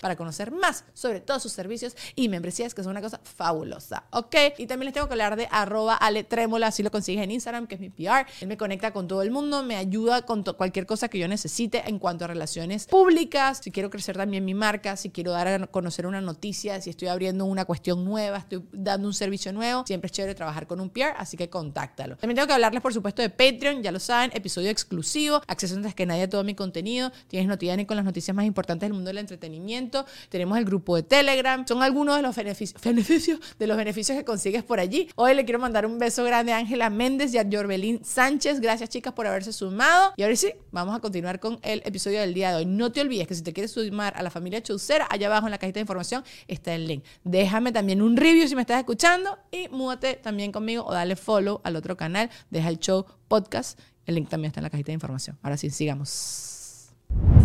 [0.00, 4.34] para conocer más sobre todos sus servicios y membresías que son una cosa fabulosa, ¿ok?
[4.58, 6.26] Y también les tengo que hablar de arroba ale
[6.64, 8.26] así lo consigues en Instagram, que es mi PR.
[8.40, 11.88] Él me conecta con todo el mundo, me ayuda con cualquier cosa que yo necesite
[11.88, 15.66] en cuanto a relaciones públicas, si quiero crecer también mi marca, si quiero dar a
[15.66, 20.06] conocer una noticia, si estoy abriendo una cuestión nueva, estoy dando un servicio nuevo, siempre
[20.06, 22.16] es chévere trabajar con un PR, así que contáctalo.
[22.16, 25.94] También tengo que hablarles, por supuesto, de Patreon, ya lo saben, episodio exclusivo, acceso antes
[25.94, 29.08] que nadie a todo mi contenido, tienes Notidiani con las noticias más importantes del mundo
[29.08, 33.76] del entretenimiento, tenemos el grupo de Telegram, son algunos de los beneficios, beneficios de los
[33.76, 35.08] beneficios que consigues por allí.
[35.16, 38.90] Hoy le quiero mandar un beso grande a Ángela Méndez y a Jorbelín Sánchez, gracias
[38.90, 40.12] chicas por haberse sumado.
[40.16, 42.66] Y ahora sí, vamos a continuar con el episodio del día de hoy.
[42.66, 44.62] No te olvides que si te quieres sumar a la familia
[45.10, 47.04] Allá abajo en la cajita de información está el link.
[47.24, 51.60] Déjame también un review si me estás escuchando y múdate también conmigo o dale follow
[51.64, 53.78] al otro canal, deja el show podcast.
[54.06, 55.38] El link también está en la cajita de información.
[55.42, 56.57] Ahora sí, sigamos.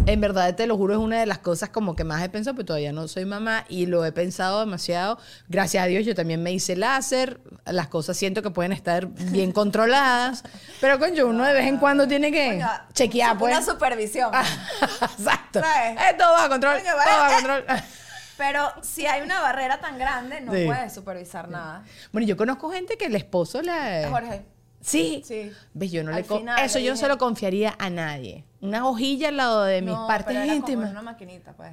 [0.06, 2.56] En verdad, te lo juro, es una de las cosas como que más he pensado,
[2.58, 5.17] pero todavía no soy mamá y lo he pensado demasiado.
[5.47, 7.39] Gracias a Dios, yo también me hice láser.
[7.65, 10.43] Las cosas siento que pueden estar bien controladas.
[10.82, 12.62] Pero, coño, uno de vez en cuando tiene que
[12.93, 13.56] chequear, pues.
[13.56, 14.30] Una supervisión.
[15.02, 15.62] Exacto.
[15.62, 15.97] ¿Sabes?
[16.02, 16.73] Eh, todo va a control.
[16.84, 17.65] Vale, control.
[18.38, 20.65] Pero si hay una barrera tan grande, no Sí.
[20.65, 21.84] puedes supervisar nada.
[22.12, 24.06] Bueno, yo conozco gente que el esposo le.
[24.10, 24.45] Jorge.
[24.84, 25.24] Sí.
[25.26, 25.52] Sí.
[25.74, 25.91] ¿Ves?
[25.91, 28.43] Yo no Al le final Eso le yo no se lo confiaría a nadie.
[28.62, 30.91] Una hojilla al lado de mis no, partes pero era como íntimas.
[30.91, 31.72] una maquinita, pues.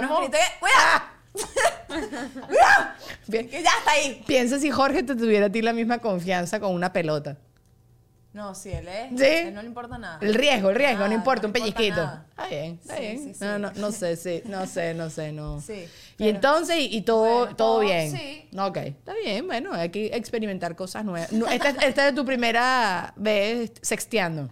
[0.60, 1.04] ¡cuidado!
[3.28, 3.48] Bien.
[3.50, 4.24] Que ya está ahí.
[4.26, 7.38] Piensa si Jorge te tuviera a ti la misma confianza con una pelota.
[8.34, 9.10] No, sí, él es.
[9.20, 9.26] ¿Sí?
[9.26, 10.18] Él no le importa nada.
[10.22, 12.02] El riesgo, el riesgo, no importa, un no le pellizquito.
[12.30, 13.18] Está bien, está Sí, bien.
[13.20, 13.40] sí, sí.
[13.44, 15.60] No, no, no sé, sí, no sé, no sé, no.
[15.62, 15.86] Sí,
[16.22, 18.12] Y pero- entonces, y, y todo, Bueno, todo bien.
[18.12, 18.48] sí.
[18.58, 21.32] Ok, está bien, bueno, hay que experimentar cosas nuevas.
[21.32, 24.50] Esta, esta es tu primera vez sexteando.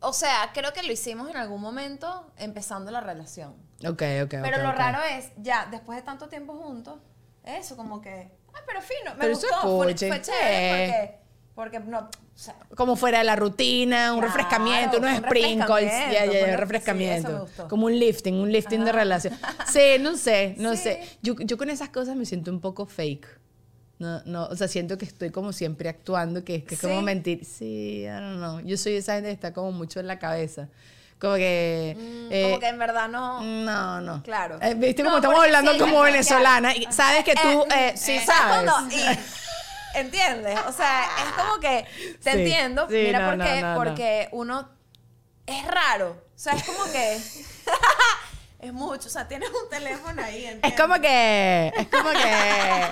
[0.00, 3.54] O sea, creo que lo hicimos en algún momento empezando la relación.
[3.84, 7.00] Ok, ok, Pero lo raro es, ya, después de tanto tiempo juntos,
[7.42, 11.18] eso como que, ay, pero fino, me Pero eso gustó, fue, fue chévere
[11.54, 15.24] porque, porque no, o sea, Como fuera de la rutina, un Claro, refrescamiento, unos un
[15.24, 15.90] sprinkles.
[15.92, 17.28] Ya, ya, refrescamiento, refrescamiento.
[17.28, 17.68] sí, eso me gustó.
[17.68, 18.98] Como un lifting, un lifting de Ajá.
[18.98, 19.34] relación.
[19.72, 20.82] Sí, no sé, no Sí.
[20.82, 21.08] sé.
[21.22, 23.26] Yo, yo con esas cosas me siento un poco fake.
[24.00, 26.98] No, no, o sea, siento que estoy como siempre actuando, que es que es como
[26.98, 27.04] ¿Sí?
[27.04, 27.44] mentir.
[27.44, 28.60] Sí, I don't know.
[28.60, 30.68] Yo soy esa gente que está como mucho en la cabeza.
[31.20, 31.96] Como que.
[31.96, 33.40] mm, eh, como que en verdad no.
[33.40, 34.22] No, no.
[34.24, 34.58] Claro.
[34.60, 36.74] Eh, Viste No, como estamos hablando como venezolana.
[36.74, 38.68] Y sabes que tú, Eh, eh, sí eh, sabes.
[38.72, 38.98] cuando- y-
[39.94, 40.58] ¿Entiendes?
[40.66, 41.86] O sea, es como que
[42.22, 42.86] te Sí, entiendo.
[42.88, 43.60] sí, Mira no, por no, qué.
[43.62, 43.76] no, no.
[43.76, 44.68] Porque uno
[45.46, 46.10] es raro.
[46.34, 47.16] O sea, es como que.
[48.60, 49.08] es mucho.
[49.08, 50.44] O sea, tienes un teléfono ahí.
[50.46, 50.80] Es ¿entiendes?
[50.80, 51.72] como que.
[51.76, 52.88] Es como que.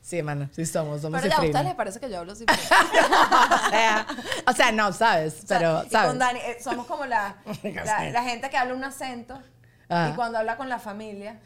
[0.00, 2.44] Sí, mano, sí somos, somos Pero ya a ustedes les parece que yo hablo así.
[2.46, 4.06] o, sea,
[4.46, 6.08] o sea, no, sabes, O sea, pero, ¿sabes?
[6.08, 9.40] con Dani, eh, somos como la, la, la gente que habla un acento
[9.88, 10.08] Ah.
[10.10, 11.38] y cuando habla con la familia.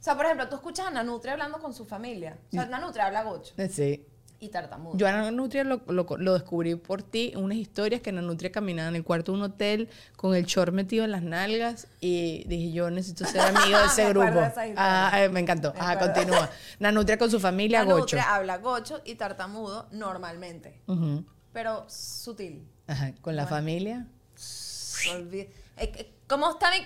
[0.00, 2.38] O sea, por ejemplo, tú escuchas a Nanutria hablando con su familia.
[2.48, 4.06] O sea, Nanutria habla gocho Eh, Sí.
[4.38, 4.96] y tartamudo.
[4.98, 8.52] Yo a Ana Nutria lo, lo, lo descubrí por ti, unas historias que Ana Nutria
[8.52, 12.44] caminaba en el cuarto de un hotel con el short metido en las nalgas y
[12.46, 14.26] dije, yo necesito ser amigo de ese Me grupo.
[14.40, 14.74] de.
[14.76, 15.72] Ah, eh, me encantó.
[15.72, 16.50] Me Ah, continúa.
[16.78, 17.94] Nanutria con su familia, gocho.
[17.96, 20.82] Nanutria habla gocho y tartamudo normalmente,
[21.52, 22.68] pero sutil.
[22.86, 24.06] Ajá, Con la familia.
[24.36, 26.76] Olvi- eh, ¿Cómo está mi...?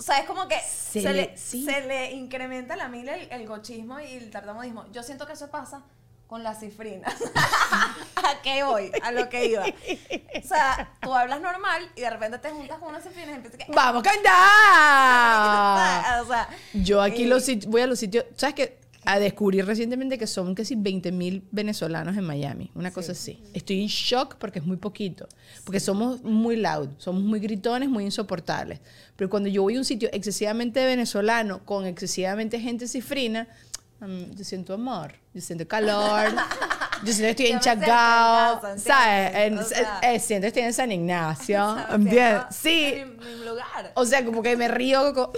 [0.00, 1.62] O sea, es como que Se se, le- le, sí.
[1.62, 4.86] se le incrementa a la mil el, el gochismo y el tartamudismo.
[4.92, 5.82] Yo siento que eso pasa
[6.26, 7.14] con las cifrinas.
[8.16, 8.90] ¿A qué voy?
[9.02, 9.64] A lo que iba.
[9.66, 13.58] O sea, tú hablas normal y de repente te juntas con una cifrina y empiezas
[13.58, 13.66] que...
[13.72, 16.20] ¡Vamos a cantar!
[16.22, 18.80] O sea, Yo aquí y- los voy a los sitios, ¿sabes qué?
[19.04, 23.42] A descubrir recientemente que son casi 20 mil venezolanos en Miami, una cosa así.
[23.54, 25.26] Estoy en shock porque es muy poquito,
[25.64, 28.80] porque somos muy loud, somos muy gritones, muy insoportables.
[29.16, 33.48] Pero cuando yo voy a un sitio excesivamente venezolano, con excesivamente gente cifrina,
[34.00, 36.26] mm, yo siento amor, yo siento calor,
[37.04, 37.60] yo siento que estoy en
[38.78, 39.34] ¿sabes?
[39.34, 39.58] En-.
[39.58, 42.42] O sea- eh, siento que estoy en San Ignacio, ¿entiendes?
[42.42, 43.92] siento Sí, en mi, mi lugar.
[43.94, 45.32] o sea, como que me río como,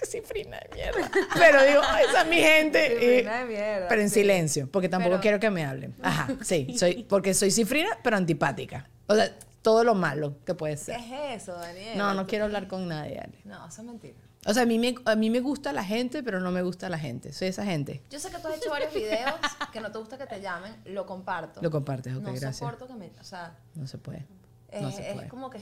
[0.06, 1.10] cifrina de mierda.
[1.34, 2.88] Pero digo, "Ay, esa es mi gente.
[2.90, 4.20] Cifrina y- de mierda, pero en sí.
[4.20, 5.94] silencio, porque tampoco Pero- quiero que me hablen.
[6.02, 8.88] Ajá, sí, soy, porque soy cifrina, pero antipática.
[9.06, 9.30] O sea,
[9.62, 11.00] todo lo malo que puede ¿Qué ser.
[11.00, 11.96] es eso, Daniel?
[11.96, 13.38] No, no quiero hablar con nadie, Ale.
[13.44, 14.18] No, eso es mentira.
[14.46, 16.90] O sea, a mí, me, a mí me gusta la gente, pero no me gusta
[16.90, 17.32] la gente.
[17.32, 18.02] Soy esa gente.
[18.10, 19.32] Yo sé que tú has hecho varios videos
[19.72, 21.62] que no te gusta que te llamen, lo comparto.
[21.62, 22.58] Lo compartes, ok, no gracias.
[22.58, 23.10] soporto que me.
[23.18, 24.26] O sea, No se puede.
[24.70, 25.28] es, No se es puede.
[25.28, 25.60] como que.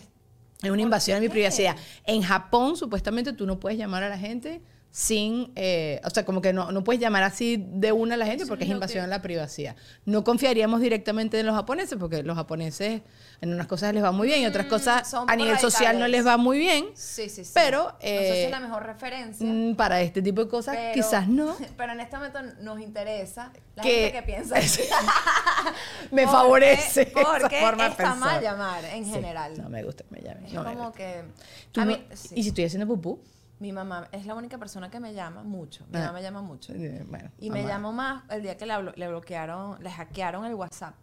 [0.63, 1.77] Es una invasión a mi privacidad.
[2.07, 4.63] En Japón, supuestamente, tú no puedes llamar a la gente
[4.95, 8.27] sin, eh, o sea, como que no, no puedes llamar así de una a la
[8.27, 9.75] gente porque es invasión a la privacidad.
[10.05, 13.01] No confiaríamos directamente en los japoneses porque los japoneses
[13.41, 15.99] en unas cosas les va muy bien y otras cosas Mm, son a nivel social
[15.99, 16.89] no les va muy bien.
[16.95, 17.53] Sí, sí, sí.
[17.55, 19.47] Pero, no eh, es la mejor referencia.
[19.47, 21.57] Mm, Para este tipo de cosas, pero- quizás no.
[21.79, 24.57] Pero en este momento nos interesa la Que- gente que piensa.
[26.11, 29.55] Me Porque- favorece esa Porque forma de está mal llamar en general.
[29.61, 30.53] no me gusta que me llamen.
[30.53, 30.99] no me como gusta.
[30.99, 31.81] que.
[31.81, 32.29] A no- mí, sí.
[32.37, 33.19] Y si estoy haciendo pupú,
[33.63, 35.85] Mi mamá es la única persona que me llama mucho.
[35.89, 36.07] Mi Ah.
[36.07, 36.73] mamá me llama mucho.
[37.07, 37.31] bueno.
[37.39, 40.97] Y me llamó más el día que le, blo- le bloquearon, le hackearon el WhatsApp.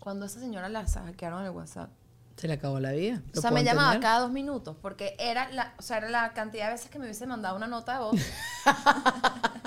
[0.00, 1.90] Cuando esa señora la hackearon el WhatsApp.
[2.38, 3.20] Se le acabó la vida.
[3.32, 6.32] O ¿Lo sea, me llamaba cada dos minutos porque era la, o sea, era la
[6.32, 8.16] cantidad de veces que me hubiese mandado una nota de voz.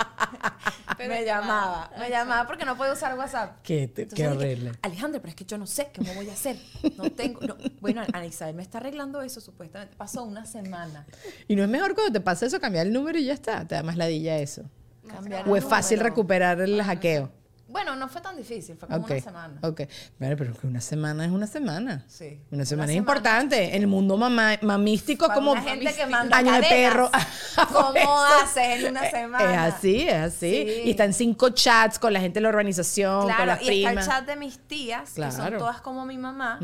[0.98, 3.62] me llamaba, me llamaba porque no puedo usar WhatsApp.
[3.64, 4.72] Qué, te- qué dije, horrible.
[4.82, 6.58] Alejandra, pero es que yo no sé cómo voy a hacer.
[6.98, 7.42] No tengo.
[7.42, 7.56] no".
[7.82, 9.96] Bueno, Ana Isabel me está arreglando eso supuestamente.
[9.98, 11.06] Pasó una semana.
[11.48, 13.68] Y no es mejor cuando te pasa eso cambiar el número y ya está.
[13.68, 14.64] Te da más ladilla eso.
[15.08, 16.10] Cambiar O es fácil número.
[16.16, 17.32] recuperar el hackeo.
[17.69, 19.60] Bueno, no fue tan difícil, fue como una semana.
[19.62, 19.82] Ok.
[20.17, 22.06] Pero que una semana es una semana.
[22.08, 22.25] Sí.
[22.25, 22.93] Una semana Una es semana.
[22.93, 23.75] importante.
[23.75, 26.69] En el mundo mamá, mamístico Para como una gente que manda año de cadenas.
[26.91, 27.12] perro.
[27.73, 29.67] ¿Cómo haces en una Es- semana?
[29.67, 30.38] Es así, es así.
[30.65, 30.82] Sí.
[30.86, 33.73] Y están cinco chats con la gente de la urbanización, con Claro, las y está
[33.73, 34.06] el primas.
[34.08, 36.60] chat de mis tías, que son todas como mi mamá,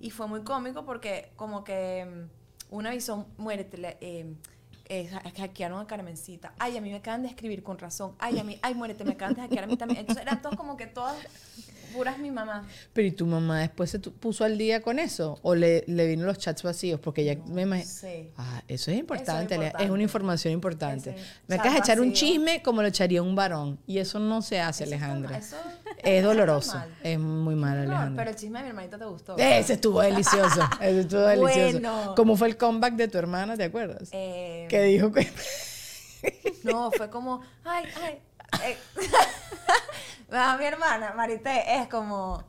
[0.00, 2.06] y fue muy cómico porque como que
[2.70, 4.34] mm, una avisó, muérete, le- eh,
[4.88, 8.38] eh, ha- hackearon a Carmencita, ay, a mí me acaban de escribir con razón, ay,
[8.38, 10.00] a mí, ay, muérete, me acaban de hackear a mí también.
[10.00, 11.16] Entonces eran todos como que todas
[11.96, 12.66] puras mi mamá.
[12.92, 15.38] Pero ¿y tu mamá después se puso al día con eso?
[15.42, 17.00] ¿O le, le vino los chats vacíos?
[17.00, 17.88] Porque ya me imagino...
[17.88, 18.30] sé.
[18.36, 19.92] Ah, eso es importante, Ale- es importante.
[19.92, 21.16] una información importante.
[21.46, 23.78] Me acabas de echar un chisme como lo echaría un varón.
[23.86, 25.30] Y eso no se hace, Eso está Alejandra.
[25.30, 25.56] mal, eso-
[25.98, 26.76] es eso doloroso.
[26.78, 26.88] está.
[27.02, 28.22] Es muy mal, No, Alejandra.
[28.22, 29.36] pero el chisme de mi hermanita te gustó.
[29.38, 30.60] Ese estuvo delicioso.
[30.80, 31.72] Ese estuvo delicioso.
[31.80, 32.14] Bueno.
[32.16, 33.56] ¿Cómo fue el comeback de tu hermana?
[33.56, 34.08] ¿Te acuerdas?
[34.12, 35.26] Eh, que dijo que...
[36.64, 38.18] No, fue como, ay, ay.
[38.70, 38.76] eh.
[40.30, 42.42] Ah, mi hermana, Marité, es como.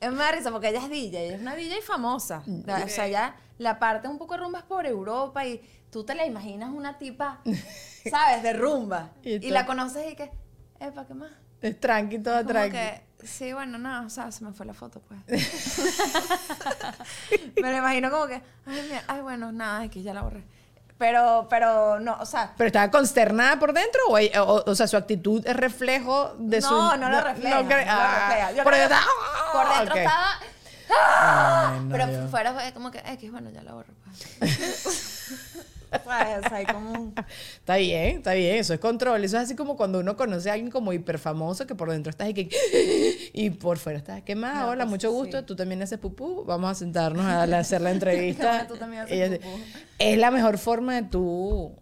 [0.00, 2.42] Es da risa porque ella es DJ, ella es una DJ famosa.
[2.66, 5.60] La- O sea, ya la parte un poco de rumba es por Europa y
[5.92, 7.40] tú te la imaginas una tipa,
[8.10, 8.42] ¿sabes?
[8.42, 9.10] De rumba.
[9.22, 10.32] Y la conoces y que,
[10.80, 11.30] epa, ¿qué más?
[11.60, 12.72] Es tranqui, toda Como tranqui.
[12.72, 15.20] que, sí, bueno, no, o sea, se me fue la foto, pues.
[17.62, 20.42] me la imagino como que, ay, mira, ay, bueno, nada, que ya la borré.
[21.02, 24.00] Pero, pero, no, o sea, ¿Pero estaba consternada por dentro?
[24.06, 26.70] ¿O, o, o sea, su actitud es reflejo de su...
[26.70, 27.60] No, no lo refleja.
[27.60, 28.52] No, cre- lo Ah, refleja.
[28.52, 29.12] Yo por creo que dentro-
[29.52, 30.26] por dentro estaba.
[31.74, 33.92] Ay, no, pero yo- fuera fue como que, X, bueno, ya la borro.
[36.50, 37.12] Hay como
[37.56, 39.24] Está bien, está bien, eso es control.
[39.24, 42.10] Eso es así como cuando uno conoce a alguien como hiper famoso que por dentro
[42.10, 44.54] estás y que y por fuera estás, ¿qué más?
[44.56, 45.38] No, Hola, pues, mucho gusto.
[45.40, 45.44] sí.
[45.46, 46.44] Tú también haces pupú.
[46.44, 48.66] Vamos a sentarnos a hacer la entrevista.
[48.66, 49.58] Tú también haces Ella- pupú.
[49.98, 51.76] Es la mejor forma de tú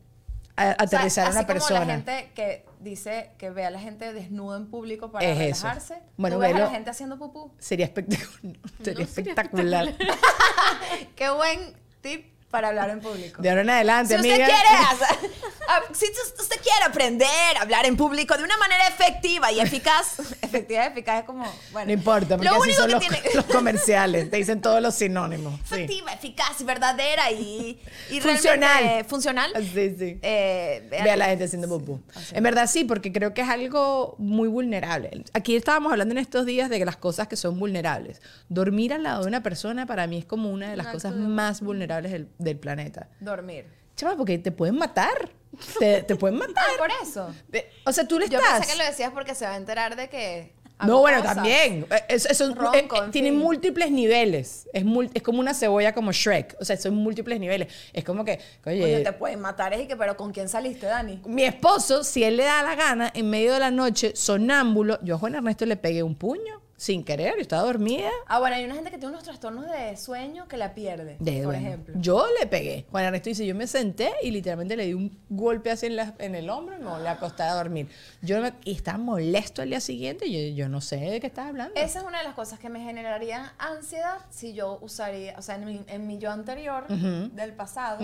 [0.56, 1.80] a- o sea, aterrizar a una como persona.
[1.80, 5.62] la gente que dice que ve a la gente desnuda en público para Es eso.
[5.64, 5.98] relajarse.
[6.16, 7.52] Bueno, tú ves a la gente haciendo pupú.
[7.58, 8.56] Sería espectacular.
[8.84, 9.94] Sería espectacular.
[11.16, 11.58] Qué buen
[12.00, 13.40] tip para hablar en público.
[13.40, 14.52] De ahora en adelante, Si usted quiere,
[15.68, 19.60] ah, si us- usted quiere aprender a hablar en público de una manera efectiva y
[19.60, 22.92] eficaz, efectiva y eficaz es como, bueno, No importa, porque lo así único son que
[22.94, 24.30] los, tiene los comerciales.
[24.30, 25.60] Te dicen todos los sinónimos.
[25.68, 25.74] Sí.
[25.74, 28.78] efectiva, eficaz y verdadera y, y Funcional.
[28.82, 29.52] realmente funcional.
[29.72, 30.18] Sí, sí.
[30.22, 32.00] Eh, Ve a la gente haciendo pupú.
[32.32, 35.24] En verdad sí, porque creo que es algo muy vulnerable.
[35.34, 38.20] Aquí estábamos hablando en estos días de las cosas que son vulnerables.
[38.48, 41.60] Dormir al lado de una persona para mí es como una de las cosas más
[41.60, 43.08] vulnerables del, del planeta.
[43.20, 43.66] Dormir.
[43.96, 45.30] Chama, porque te pueden matar.
[45.78, 46.54] Te, te pueden matar.
[46.56, 47.34] Ah, por eso.
[47.48, 48.60] De- O sea, tú le Yo estás...
[48.60, 50.52] pensé que lo decías porque se va a enterar de que
[50.86, 51.34] No, bueno, cosas.
[51.34, 51.86] también.
[51.90, 53.38] Eh, es- eso- Ronco, eh, en tiene fin.
[53.38, 54.68] múltiples niveles.
[54.72, 56.56] Es, mul- es como una cebolla como Shrek.
[56.60, 57.68] O sea, son múltiples niveles.
[57.92, 61.20] Es como que, oye, te pueden matar, es que, pero ¿con quién saliste, Dani?
[61.26, 65.16] mi esposo, si él le da la gana, en medio de la noche, sonámbulo, yo
[65.16, 68.08] a Juan Ernesto le pegué un puño sin querer, yo estaba dormida.
[68.26, 71.42] Ah, bueno, hay una gente que tiene unos trastornos de sueño que la pierde, De,
[71.42, 71.92] por ejemplo.
[71.98, 72.86] Yo le pegué.
[72.90, 76.14] Juan Ernesto dice, yo me senté y literalmente le di un golpe así en, la-
[76.18, 77.88] en el hombro y me volví a acostar a dormir.
[78.22, 81.26] Yo me- y estaba molesto al día siguiente y yo, yo no sé de qué
[81.26, 81.74] estás hablando.
[81.78, 85.56] Esa es una de las cosas que me generaría ansiedad si yo usaría, o sea,
[85.56, 87.98] en mi, en mi yo anterior del pasado,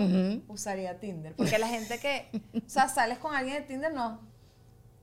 [0.49, 1.33] usaría Tinder.
[1.35, 4.21] Porque la gente que, o sea, sales con alguien de Tinder, no,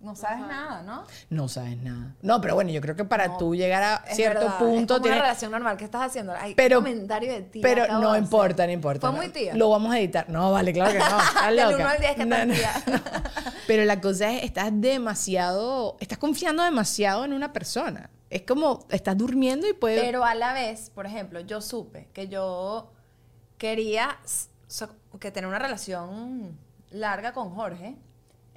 [0.04, 1.04] no sabes nada, ¿no?
[1.30, 2.14] No sabes nada.
[2.22, 4.98] No, pero bueno, yo creo que para No, tú llegar a cierto verdad, punto es
[4.98, 5.76] como tienes- una relación normal.
[5.76, 6.32] ¿Qué estás haciendo?
[6.34, 7.60] Hay Pero- comentario de ti.
[7.60, 8.68] Pero no de importa, hacer.
[8.68, 9.00] no importa.
[9.08, 9.16] Fue no.
[9.16, 9.54] muy tía.
[9.54, 10.28] Lo vamos a editar.
[10.28, 11.04] No, vale, claro que no.
[11.18, 12.72] Estás Del al ¿qué No, no, tía?
[12.86, 13.00] no.
[13.66, 18.10] Pero la cosa es, estás demasiado, estás confiando demasiado en una persona.
[18.30, 20.00] Es como, estás durmiendo y puede...
[20.00, 22.92] Pero a la vez, por ejemplo, yo supe que yo
[23.58, 24.18] quería
[25.20, 26.58] que tener una relación
[26.90, 27.96] larga con Jorge.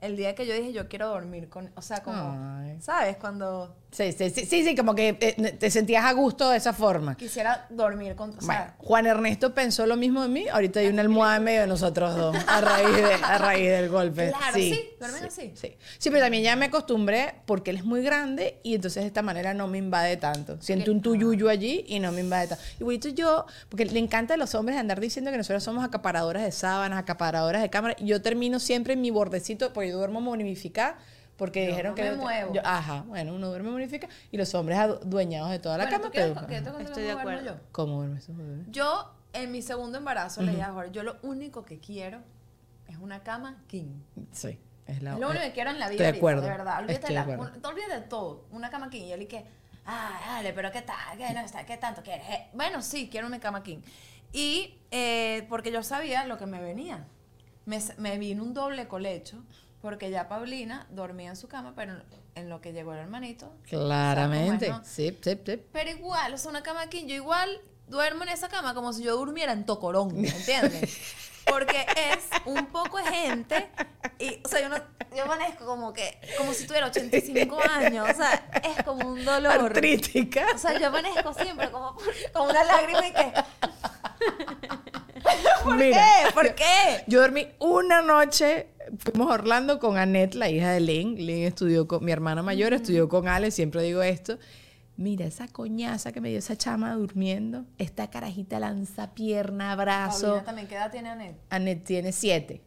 [0.08, 2.80] El día que yo dije, yo quiero dormir con, o sea, como, Ay.
[2.82, 3.18] ¿sabes?
[3.18, 6.72] Cuando Sí, sí, sí, sí, sí, como que eh, te sentías a gusto de esa
[6.72, 7.18] forma.
[7.18, 10.48] quisiera dormir con, o Bueno, sea, Juan Ernesto pensó lo mismo de mí.
[10.48, 13.90] Ahorita hay una almohada en medio de nosotros dos a raíz, de, a raíz del
[13.90, 14.30] golpe.
[14.30, 15.52] Claro, sí, duermen sí, así.
[15.56, 15.78] Sí.
[15.98, 19.24] Sí, pero también ya me acostumbré porque él es muy grande y entonces de esta
[19.24, 20.62] manera no me invade tanto.
[20.62, 22.64] Siento un tuyuyo allí y no me invade tanto.
[22.80, 26.52] Igualito yo, porque le encanta a los hombres andar diciendo que nosotros somos acaparadoras de
[26.52, 27.96] sábanas, acaparadoras de cámara.
[28.00, 31.00] Yo termino siempre en mi bordecito porque yo duermo momificada.
[31.38, 32.04] Porque Yo dijeron no que.
[32.04, 32.54] me muevo.
[32.54, 36.06] yo- ajá, bueno, uno duerme momificada y los hombres adueñados de toda la bueno, cama.
[36.08, 37.46] ¿tú quieres pero- Estoy cómo de acuerdo.
[37.46, 37.56] yo?
[37.72, 38.64] ¿Cómo duermes tú, bebé?
[38.70, 42.20] Yo, en mi segundo embarazo, le dije a Jorge, yo lo único que quiero
[42.88, 44.02] es una cama king.
[44.32, 44.58] Sí,
[44.88, 45.94] es la Es lo único que quiero en la vida.
[45.94, 46.42] Estoy de ahorita, acuerdo.
[46.42, 46.78] De verdad.
[46.80, 47.54] Olvídate, Estoy de la- acuerdo.
[47.56, 48.46] un- te olvides de todo.
[48.52, 49.04] Una cama king.
[49.04, 49.46] Y yo le dije,
[49.86, 51.18] ah, dale, pero ¿qué tal?
[51.18, 51.66] ¿Qué, no está?
[51.68, 52.28] ¿Qué tanto quieres?
[52.30, 53.78] Eh, Bueno, sí, quiero mi cama king.
[54.34, 57.06] Y eh, porque yo sabía lo que me venía.
[57.66, 59.44] Me, me vino un doble colecho.
[59.88, 61.94] Porque ya Paulina dormía en su cama, pero
[62.36, 63.54] en lo que llegó el hermanito.
[63.70, 64.70] Claramente.
[64.84, 65.64] Sí, sí, sí.
[65.72, 69.04] Pero igual, o sea, una cama king, yo igual duermo en esa cama como si
[69.04, 70.98] yo durmiera en Tocorón, ¿me entiendes?
[71.46, 73.70] Porque es un poco de gente
[74.20, 74.76] y, o sea, yo, no,
[75.16, 79.54] yo amanezco como que, como si tuviera 85 años, o sea, es como un dolor.
[79.54, 80.48] Artrítica.
[80.54, 81.96] O sea, yo amanezco siempre como,
[82.34, 83.32] como una lágrima y que,
[85.64, 86.34] ¿por Mira, qué?
[86.34, 87.04] ¿Por qué?
[87.08, 88.68] Yo dormí una noche,
[89.00, 91.16] fuimos a Orlando con Annette, la hija de Lynn.
[91.16, 94.38] Lynn estudió con mi hermana mayor, estudió con Ale, siempre digo esto.
[94.96, 97.66] Mira esa coñaza que me dio esa chama durmiendo.
[97.78, 100.28] Esta carajita lanza pierna, brazo.
[100.28, 101.38] Paulina también, ¿qué edad tiene Anet?
[101.50, 102.64] Annette tiene siete.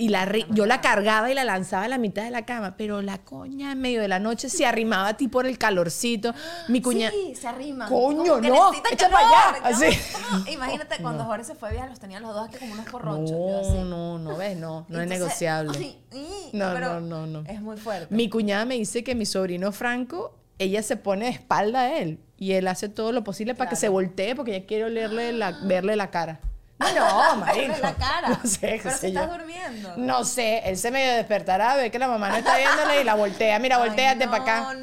[0.00, 2.74] Y la ri- yo la cargaba y la lanzaba a la mitad de la cama,
[2.78, 6.32] pero la coña en medio de la noche se arrimaba a ti por el calorcito.
[6.68, 7.10] Mi cuña.
[7.10, 7.86] Sí, se arriman.
[7.86, 9.28] Coño, no, echa para
[9.62, 9.90] allá,
[10.50, 13.30] Imagínate cuando Jorge se fue a viajar, los tenían los dos aquí como unos corronchos.
[13.38, 13.78] No, así.
[13.90, 15.76] no, no ves, no, no es negociable.
[15.78, 17.44] ay, ay, No, no, no, no.
[17.46, 18.14] Es muy fuerte.
[18.14, 22.20] Mi cuñada me dice que mi sobrino Franco, ella se pone de espalda a él
[22.38, 25.52] y él hace todo lo posible para que se voltee porque ella quiere olerle la,
[25.64, 26.40] verle la cara.
[26.80, 27.74] No, marico.
[27.82, 28.28] La cara.
[28.28, 29.20] No sé, Pero si yo.
[29.20, 29.92] estás durmiendo.
[29.96, 33.14] No sé, él se medio despertará, ve que la mamá no está viéndole y la
[33.14, 33.58] voltea.
[33.58, 34.74] Mira, Ay, volteate no, para acá.
[34.74, 34.80] No,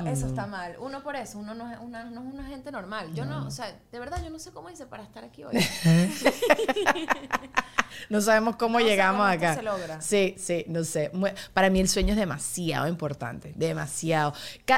[0.00, 0.76] eso está mal.
[0.80, 3.12] Uno por eso, uno no es una, no es una gente normal.
[3.14, 3.46] Yo no.
[3.46, 5.54] o sea, de verdad yo no sé cómo hice para estar aquí hoy.
[8.08, 9.54] No sabemos cómo No llegamos acá.
[9.54, 10.00] se logra.
[10.00, 11.10] Sí, sí, no sé.
[11.52, 14.32] Para mí el sueño es demasiado importante, demasiado.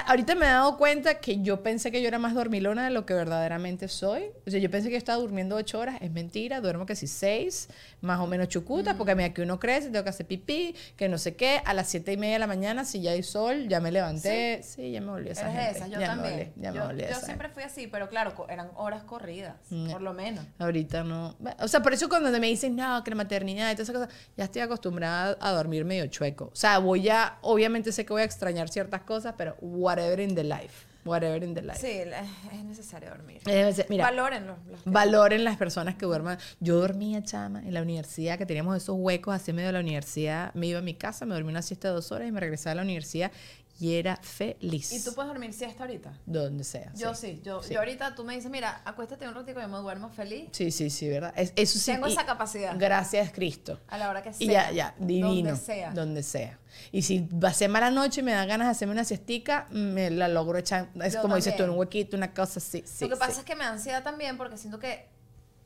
[0.06, 3.06] Ahorita me he dado cuenta que yo pensé que yo era más dormilona de lo
[3.06, 4.24] que verdaderamente soy.
[4.46, 7.68] O sea, yo pensé que yo estaba durmiendo ocho horas, es mentira, duermo casi seis,
[8.00, 8.98] más o menos chucuta, Mm.
[8.98, 11.62] porque mira que uno crece, tengo que hacer pipí, que no sé qué.
[11.64, 14.62] A las siete y media de la mañana, si ya hay sol, ya me levanté.
[14.62, 15.78] Sí, ya me volví a esa Eres gente.
[15.78, 16.34] esa, yo ya Me también.
[16.54, 19.02] volví, ya me yo volví a yo esa siempre fui así, pero claro, eran horas
[19.04, 19.90] corridas, Mm.
[19.90, 20.44] por lo menos.
[20.58, 21.36] Ahorita no.
[21.60, 24.14] O sea, por eso cuando me dicen, no, que la maternidad y todas esas cosas,
[24.36, 26.46] ya estoy acostumbrada a dormir medio chueco.
[26.52, 30.34] O sea, voy a, obviamente sé que voy a extrañar ciertas cosas, pero whatever in
[30.34, 30.86] the life.
[31.06, 31.76] Whatever in the life.
[31.78, 32.00] Sí,
[32.50, 33.42] es necesario dormir.
[33.44, 34.56] Ser- mira, Valórenlo.
[34.70, 36.38] los valoren las personas que duerman.
[36.60, 40.54] Yo dormía, chama, en la universidad, que teníamos esos huecos así medio de la universidad.
[40.54, 42.72] Me iba a mi casa, me dormí una siesta de dos horas y me regresaba
[42.72, 43.30] a la universidad
[43.80, 44.92] y era feliz.
[44.92, 46.12] ¿Y tú puedes dormir siesta ahorita?
[46.26, 46.92] Donde sea.
[46.94, 47.74] Yo sí, yo, Sí.
[47.74, 50.70] yo ahorita tú me dices, mira, acuéstate un ratito y yo me duermo feliz Sí,
[50.70, 51.32] sí, sí, ¿verdad?
[51.36, 51.92] Es- eso sí.
[51.92, 52.74] Tengo esa capacidad.
[52.78, 53.80] Gracias, Cristo.
[53.88, 54.44] a la hora que sea.
[54.46, 55.50] Y ya, ya, divino.
[55.50, 55.90] Donde sea.
[55.92, 56.58] Donde sea.
[56.92, 59.66] Y si va a ser mala noche y me da ganas de hacerme una siestica,
[59.70, 60.88] me la logro echar.
[61.02, 62.82] Es Yo como dices tú, en un huequito, una cosa así.
[62.86, 65.06] Sí, Lo que pasa es que me da ansiedad también porque siento que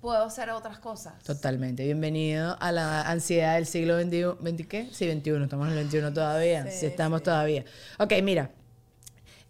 [0.00, 1.14] puedo hacer otras cosas.
[1.24, 1.84] Totalmente.
[1.84, 4.22] Bienvenido a la ansiedad del siglo XXI.
[4.40, 4.88] ¿20 qué?
[4.92, 5.44] Sí, 21.
[5.44, 6.64] Estamos en el 21 todavía.
[6.70, 7.24] Sí, Sí, estamos sí.
[7.24, 7.64] todavía.
[7.98, 8.50] Ok, mira.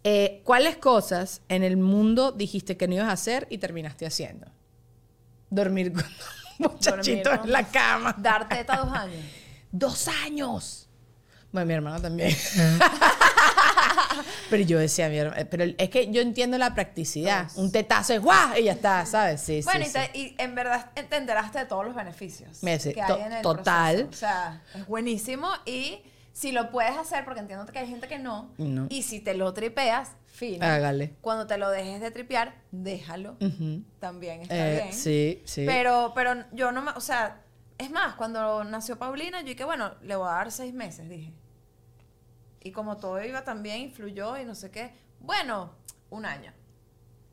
[0.04, 4.46] Eh, ¿Cuáles cosas en el mundo dijiste que no ibas a hacer y terminaste haciendo?
[5.50, 8.14] Dormir con un muchachito Dormir en la cama.
[8.18, 9.24] Dar teta dos años.
[9.70, 10.88] ¡Dos años!
[11.52, 12.34] Bueno, mi hermano también.
[14.50, 17.50] pero yo decía, mi hermano, pero es que yo entiendo la practicidad.
[17.56, 18.56] Un tetazo es ¡guau!
[18.58, 19.40] Y ya está, ¿sabes?
[19.40, 20.34] Sí, Bueno, sí, y, te- sí.
[20.38, 23.94] y en verdad te enteraste de todos los beneficios Me que hay en el total.
[24.06, 24.10] proceso.
[24.10, 26.00] O sea, es buenísimo y
[26.32, 28.86] si lo puedes hacer, porque entiendo que hay gente que no, No.
[28.90, 30.64] y si te lo tripeas, fino.
[30.64, 31.14] Hágale.
[31.20, 33.36] Cuando te lo dejes de tripear, déjalo.
[33.98, 34.92] También está Eh, bien.
[34.92, 35.64] sí, sí.
[35.66, 37.40] Pero, pero yo no o sea,
[37.76, 41.32] es más, cuando nació Paulina, yo dije, bueno, le voy a dar seis meses, dije.
[42.68, 44.92] Y como todo iba tan bien, influyó y no sé qué.
[45.20, 45.72] Bueno,
[46.10, 46.52] un año.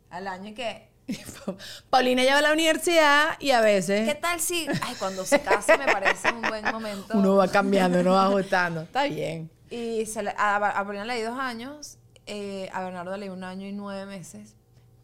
[0.10, 0.90] Al año y que,
[1.90, 5.42] Paulina ya va a la universidad y a veces ¿qué tal si, ay, cuando se
[5.42, 7.18] casa me parece un buen momento.
[7.18, 8.84] uno va cambiando, uno va ajustando.
[8.84, 9.52] Está bien.
[9.70, 13.30] Y se le, a, a Paulina le di dos años, eh, a Bernardo le di
[13.30, 14.56] un año y nueve meses,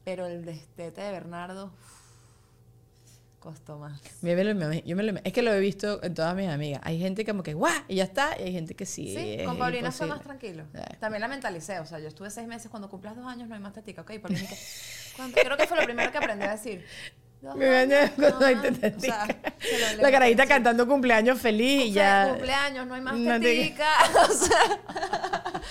[0.06, 2.01] pero el destete de Bernardo uf,
[3.42, 4.00] costó más.
[4.22, 6.80] Yo me lo- yo me lo- es que lo he visto en todas mis amigas.
[6.86, 7.74] Hay gente como que ¡guau!
[7.90, 8.40] Y ya está.
[8.40, 9.14] Y hay gente que sí.
[9.14, 10.64] Sí, con Paulina fue más tranquilo.
[11.02, 13.62] También la mentalicé, o sea, yo estuve seis meses, cuando cumplas dos años no hay
[13.62, 14.48] más tetica, ok, Paulina.
[15.18, 15.42] ¿Cuánto?
[15.44, 16.86] Creo que fue lo primero que aprendí a decir.
[17.42, 19.28] Dos años, cuando hay ajá, o sea,
[20.00, 22.28] La carajita cantando cumpleaños feliz y ya.
[22.30, 23.90] cumpleaños, no hay más No te- tetica,
[24.30, 25.62] o sea,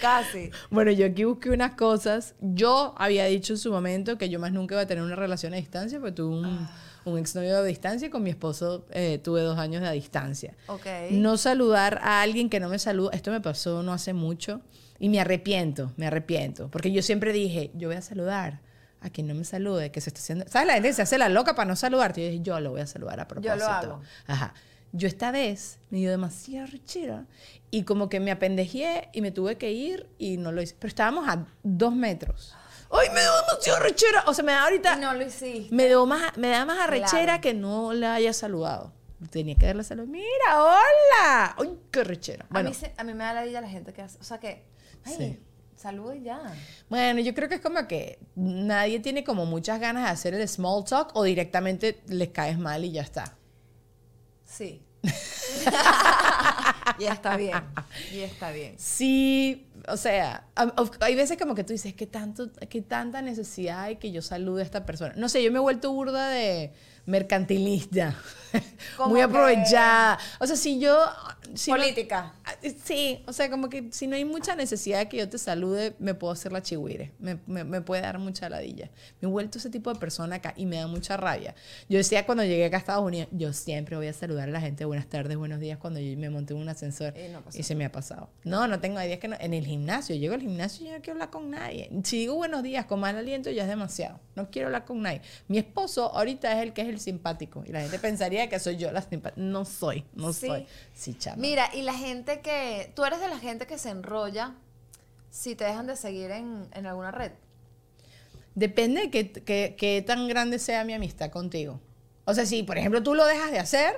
[0.00, 0.50] casi.
[0.70, 2.34] Bueno, yo aquí busqué unas cosas.
[2.40, 5.52] Yo había dicho en su momento que yo más nunca iba a tener una relación
[5.54, 6.70] a distancia, porque tuve un, Ah.
[7.10, 10.54] Un exnovio a distancia y con mi esposo eh, tuve dos años de a distancia.
[10.66, 10.86] Ok.
[11.10, 13.10] No saludar a alguien que no me saluda.
[13.12, 14.60] Esto me pasó no hace mucho
[14.98, 16.70] y me arrepiento, me arrepiento.
[16.70, 18.60] Porque yo siempre dije, yo voy a saludar
[19.00, 20.44] a quien no me salude, que se está haciendo.
[20.48, 20.66] ¿Sabes?
[20.66, 22.20] La gente se hace la loca para no saludarte.
[22.20, 23.54] Y yo dije, yo lo voy a saludar a propósito.
[23.54, 24.00] Yo lo hago.
[24.26, 24.54] Ajá.
[24.92, 27.26] Yo esta vez me dio demasiada rechera
[27.70, 30.74] y como que me apendejé y me tuve que ir y no lo hice.
[30.78, 32.54] Pero estábamos a dos metros.
[32.92, 34.24] ¡Ay, me dio demasiada rechera!
[34.26, 34.96] O sea, me da ahorita.
[34.96, 35.74] No lo hiciste.
[35.74, 37.40] Me, dio más, me da más arrechera Claro.
[37.40, 38.92] que no la haya saludado.
[39.30, 40.06] Tenía que darle salud.
[40.06, 40.24] ¡Mira,
[40.62, 41.54] hola!
[41.58, 42.46] ¡Ay, qué rechera!
[42.50, 44.38] a, mí se- a mí me da la vida la gente que hace, o sea
[44.40, 44.64] que,
[45.04, 45.40] ay, Sí.
[45.76, 46.40] saluda y ya.
[46.88, 50.48] bueno, yo creo que es como que nadie tiene como muchas ganas de hacer el
[50.48, 53.36] small talk o directamente les caes mal y ya está.
[54.44, 54.82] Sí.
[56.98, 57.62] y está bien.
[58.12, 58.74] Y está bien.
[58.78, 60.46] Sí, o sea,
[61.00, 64.62] hay veces como que tú dices, ¿qué, tanto, qué tanta necesidad hay que yo salude
[64.62, 65.14] a esta persona?
[65.16, 66.72] No sé, yo me he vuelto burda de
[67.10, 68.16] mercantilista,
[69.06, 70.18] muy que- aprovechada.
[70.40, 70.98] O sea, si yo...
[71.54, 72.34] si no- Política.
[72.44, 72.54] Ah,
[72.84, 75.94] Sí, o sea, como que si no hay mucha necesidad de que yo te salude,
[75.98, 77.12] me puedo hacer la chihuire.
[77.18, 78.90] Me, me- me puede dar mucha ladilla.
[79.20, 81.54] Me he vuelto ese tipo de persona acá y me da mucha rabia.
[81.88, 84.60] Yo decía cuando llegué acá a Estados Unidos, yo siempre voy a saludar a la
[84.60, 87.14] gente buenas tardes, buenos días cuando yo me monté en un ascensor.
[87.16, 87.42] Y no.
[87.54, 88.30] Y se me ha pasado.
[88.44, 89.36] No, no tengo ideas que no.
[89.40, 91.90] En el gimnasio, llego al gimnasio y yo no quiero hablar con nadie.
[92.04, 94.20] Si digo buenos días con mal aliento, ya es demasiado.
[94.36, 95.22] No quiero hablar con nadie.
[95.48, 97.64] Mi esposo ahorita es el que es el simpático.
[97.66, 99.40] Y la gente pensaría que soy yo la simpática.
[99.42, 100.46] No soy, no Sí.
[100.46, 100.66] soy.
[100.94, 101.36] Sí, chama.
[101.38, 102.92] Mira, y la gente que.
[102.94, 104.54] Tú eres de la gente que se enrolla
[105.30, 107.32] si te dejan de seguir en, en alguna red.
[108.54, 111.80] Depende de qué, qué- qué tan grande sea mi amistad contigo.
[112.24, 113.94] O sea, si por ejemplo tú lo dejas de hacer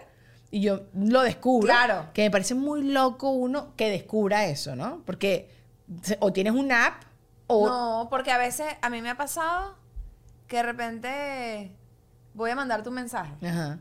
[0.50, 2.09] y yo lo descubro, Claro.
[2.12, 5.03] que me parece muy loco uno que descubra eso, ¿no?
[5.07, 5.48] Porque
[6.20, 7.03] o tienes una app
[7.46, 7.66] o...
[7.66, 9.74] No, porque a veces a mí me ha pasado
[10.46, 11.72] que de repente
[12.35, 13.78] voy a mandarte un mensaje, Ajá.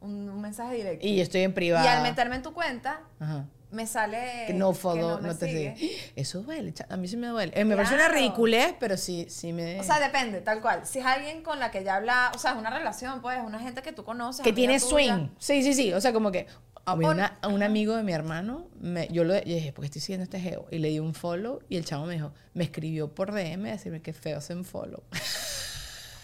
[0.00, 1.06] un, un mensaje directo.
[1.06, 1.88] Y yo estoy en Y privado.
[1.88, 3.46] al meterme en tu cuenta, Ajá.
[3.70, 4.44] me sale.
[4.46, 5.76] Que no follow, no, te sigue.
[5.76, 6.12] sigue.
[6.16, 7.52] Eso duele, a mí sí me duele.
[7.54, 9.78] Eh, me parece una ridiculez, pero sí, sí me...
[9.80, 10.86] O sea, depende, tal cual.
[10.86, 13.58] Si es alguien con la que ya habla, o sea, es una relación, pues, una
[13.60, 14.42] gente que tú conoces.
[14.44, 14.88] que tiene tuya.
[15.16, 15.28] swing.
[15.38, 15.92] Sí, sí, sí.
[15.92, 16.46] O sea, como que
[16.86, 20.24] a mí una- un amigo de mi hermano, me- yo yo dije, porque estoy siguiendo
[20.24, 20.66] este geo.
[20.70, 23.72] Y le di un follow y el chavo me dijo, me escribió por DM a
[23.72, 25.02] decirme que feo se follow.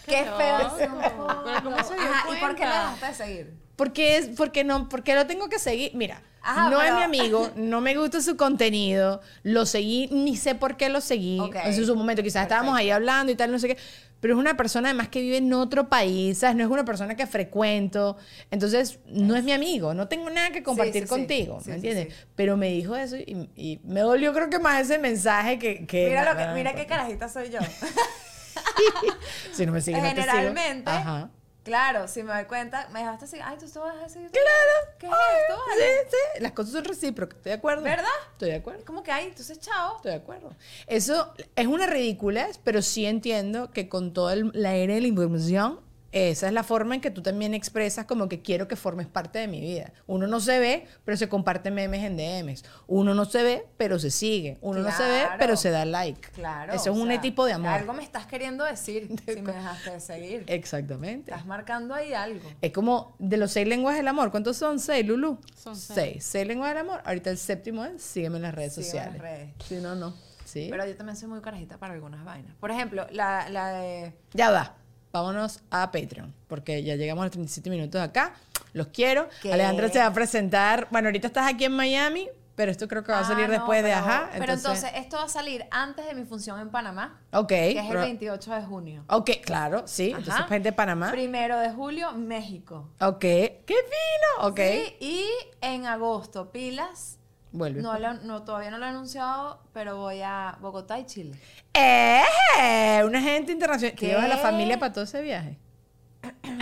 [0.07, 0.57] Qué feo.
[0.59, 0.77] loco.
[0.79, 0.97] es un
[1.45, 2.91] Pero ¿cómo se dio Ajá, ¿y por qué le cuenta?
[2.91, 3.53] dejaste de seguir?
[3.75, 5.91] Porque es, porque no, porque lo tengo que seguir.
[5.95, 10.37] Mira, Ajá, no es pero- mi amigo, no me gusta su contenido, lo seguí, ni
[10.37, 11.39] sé por qué lo seguí.
[11.39, 11.55] Ok.
[11.63, 13.77] En su momento, quizás estábamos ahí hablando y tal, no sé qué.
[14.21, 16.55] Pero es una persona además que vive en otro país, ¿sabes?
[16.55, 18.17] No es una persona que frecuento.
[18.49, 21.07] Entonces, no es mi amigo, no tengo nada que compartir sí, sí.
[21.07, 22.13] contigo, Sí, ¿me sí, entiendes?
[22.17, 22.25] sí.
[22.35, 25.85] Pero me dijo eso y, y me dolió creo que más ese mensaje que...
[25.85, 27.59] que Mira, lo que, nada, mira qué carajita soy yo.
[29.53, 30.25] Si no me sigues, no te sigo.
[30.33, 31.29] Generalmente, Ajá.
[31.63, 33.45] claro, si me doy cuenta, me dejaste seguir.
[33.47, 34.31] Ay, tú te vas a seguir.
[34.31, 34.95] Claro.
[34.99, 35.61] ¿Qué es esto?
[35.77, 36.41] Sí, sí.
[36.41, 37.83] Las cosas son recíprocas, ¿estoy de acuerdo?
[37.83, 38.05] ¿Verdad?
[38.33, 38.85] Estoy de acuerdo.
[38.85, 39.95] Como que, ay, entonces, chao.
[39.97, 40.53] Estoy de acuerdo.
[40.87, 45.07] Eso es una ridiculez, pero sí entiendo que con toda el- la era de la
[45.07, 45.79] información
[46.15, 49.37] Esa es la forma en que tú también expresas como que quiero que formes parte
[49.37, 49.91] de mi vida.
[50.07, 52.63] Uno no se ve, pero se comparte memes en DMs.
[52.87, 54.57] Uno no se ve, pero se sigue.
[54.61, 56.29] Uno no se ve, pero se da like.
[56.29, 56.71] Claro.
[56.71, 57.71] Eso es un sea, tipo de amor.
[57.71, 60.43] Algo me estás queriendo decir si me dejaste de seguir.
[60.47, 61.31] Exactamente.
[61.31, 62.49] Estás marcando ahí algo.
[62.61, 64.31] Es como de los seis lenguajes del amor.
[64.31, 64.79] ¿Cuántos son?
[64.79, 65.37] Seis, Lulu.
[65.53, 65.91] Son seis.
[65.93, 66.23] seis.
[66.23, 67.01] Seis lenguajes del amor.
[67.03, 69.21] Ahorita el séptimo es sígueme en las redes Sígueme en sociales.
[69.21, 69.53] las redes.
[69.67, 70.13] Si no, no.
[70.45, 70.67] Sí.
[70.71, 72.55] Pero yo también soy muy carajita para algunas vainas.
[72.61, 74.13] Por ejemplo, la, la de...
[74.33, 74.77] Ya va.
[75.15, 76.33] Vámonos a Patreon.
[76.47, 78.33] Porque ya llegamos a los 37 minutos acá.
[78.73, 79.29] Los quiero.
[79.41, 79.53] ¿Qué?
[79.53, 80.87] Alejandra se va a presentar.
[80.91, 82.27] Bueno, ahorita estás aquí en Miami.
[82.55, 84.29] Pero esto creo que va a Ah, salir no, después de Ajá.
[84.31, 87.49] Pero entonces, esto va a salir antes de mi función en Panamá, Ok.
[87.49, 89.03] que es el pero- 28 de junio.
[89.09, 90.07] Ok, claro, sí.
[90.11, 90.43] Entonces, Ajá.
[90.47, 91.11] gente de Panamá.
[91.11, 92.89] Primero de julio, México.
[93.01, 93.19] Ok.
[93.19, 94.47] ¡Qué fino!
[94.47, 94.57] Ok.
[94.59, 95.25] Sí, y
[95.59, 97.19] en agosto, pilas.
[97.55, 97.81] Vuelve.
[97.81, 101.39] No, lo- no, todavía no lo he anunciado, pero voy a Bogotá y Chile.
[101.73, 103.01] ¡Eh!
[103.05, 103.95] Una gente internacional.
[103.95, 104.07] ¿Que ¿Qué?
[104.07, 105.57] llevas a la familia para todo ese viaje?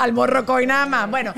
[0.00, 1.10] Al morrocoy nada más.
[1.10, 1.32] Bueno,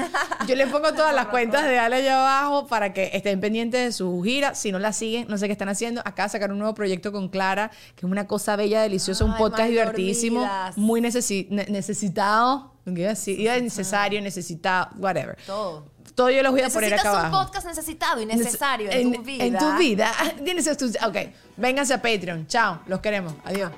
[0.47, 3.93] yo les pongo todas las cuentas de Ale allá abajo para que estén pendientes de
[3.93, 4.55] su gira.
[4.55, 6.01] Si no la siguen, no sé qué están haciendo.
[6.05, 9.69] Acá sacar un nuevo proyecto con Clara, que es una cosa bella, deliciosa, un podcast
[9.69, 10.77] divertidísimo, dormidas.
[10.79, 12.73] muy necesi- ne- necesitado.
[12.85, 13.39] ¿qué iba a decir?
[13.39, 15.37] Iba necesario, necesitado, whatever.
[15.47, 15.87] Todo.
[16.15, 17.45] Todo yo los voy a poner acá Necesitas un abajo.
[17.45, 19.45] podcast necesitado y necesario en, tu vida.
[19.45, 20.13] En tu vida.
[20.45, 21.17] Tienes tu- ok,
[21.57, 22.47] vénganse a Patreon.
[22.47, 23.35] Chao, los queremos.
[23.45, 23.73] Adiós.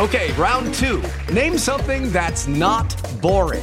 [0.00, 1.02] Okay, round two.
[1.32, 3.62] Name something that's not boring.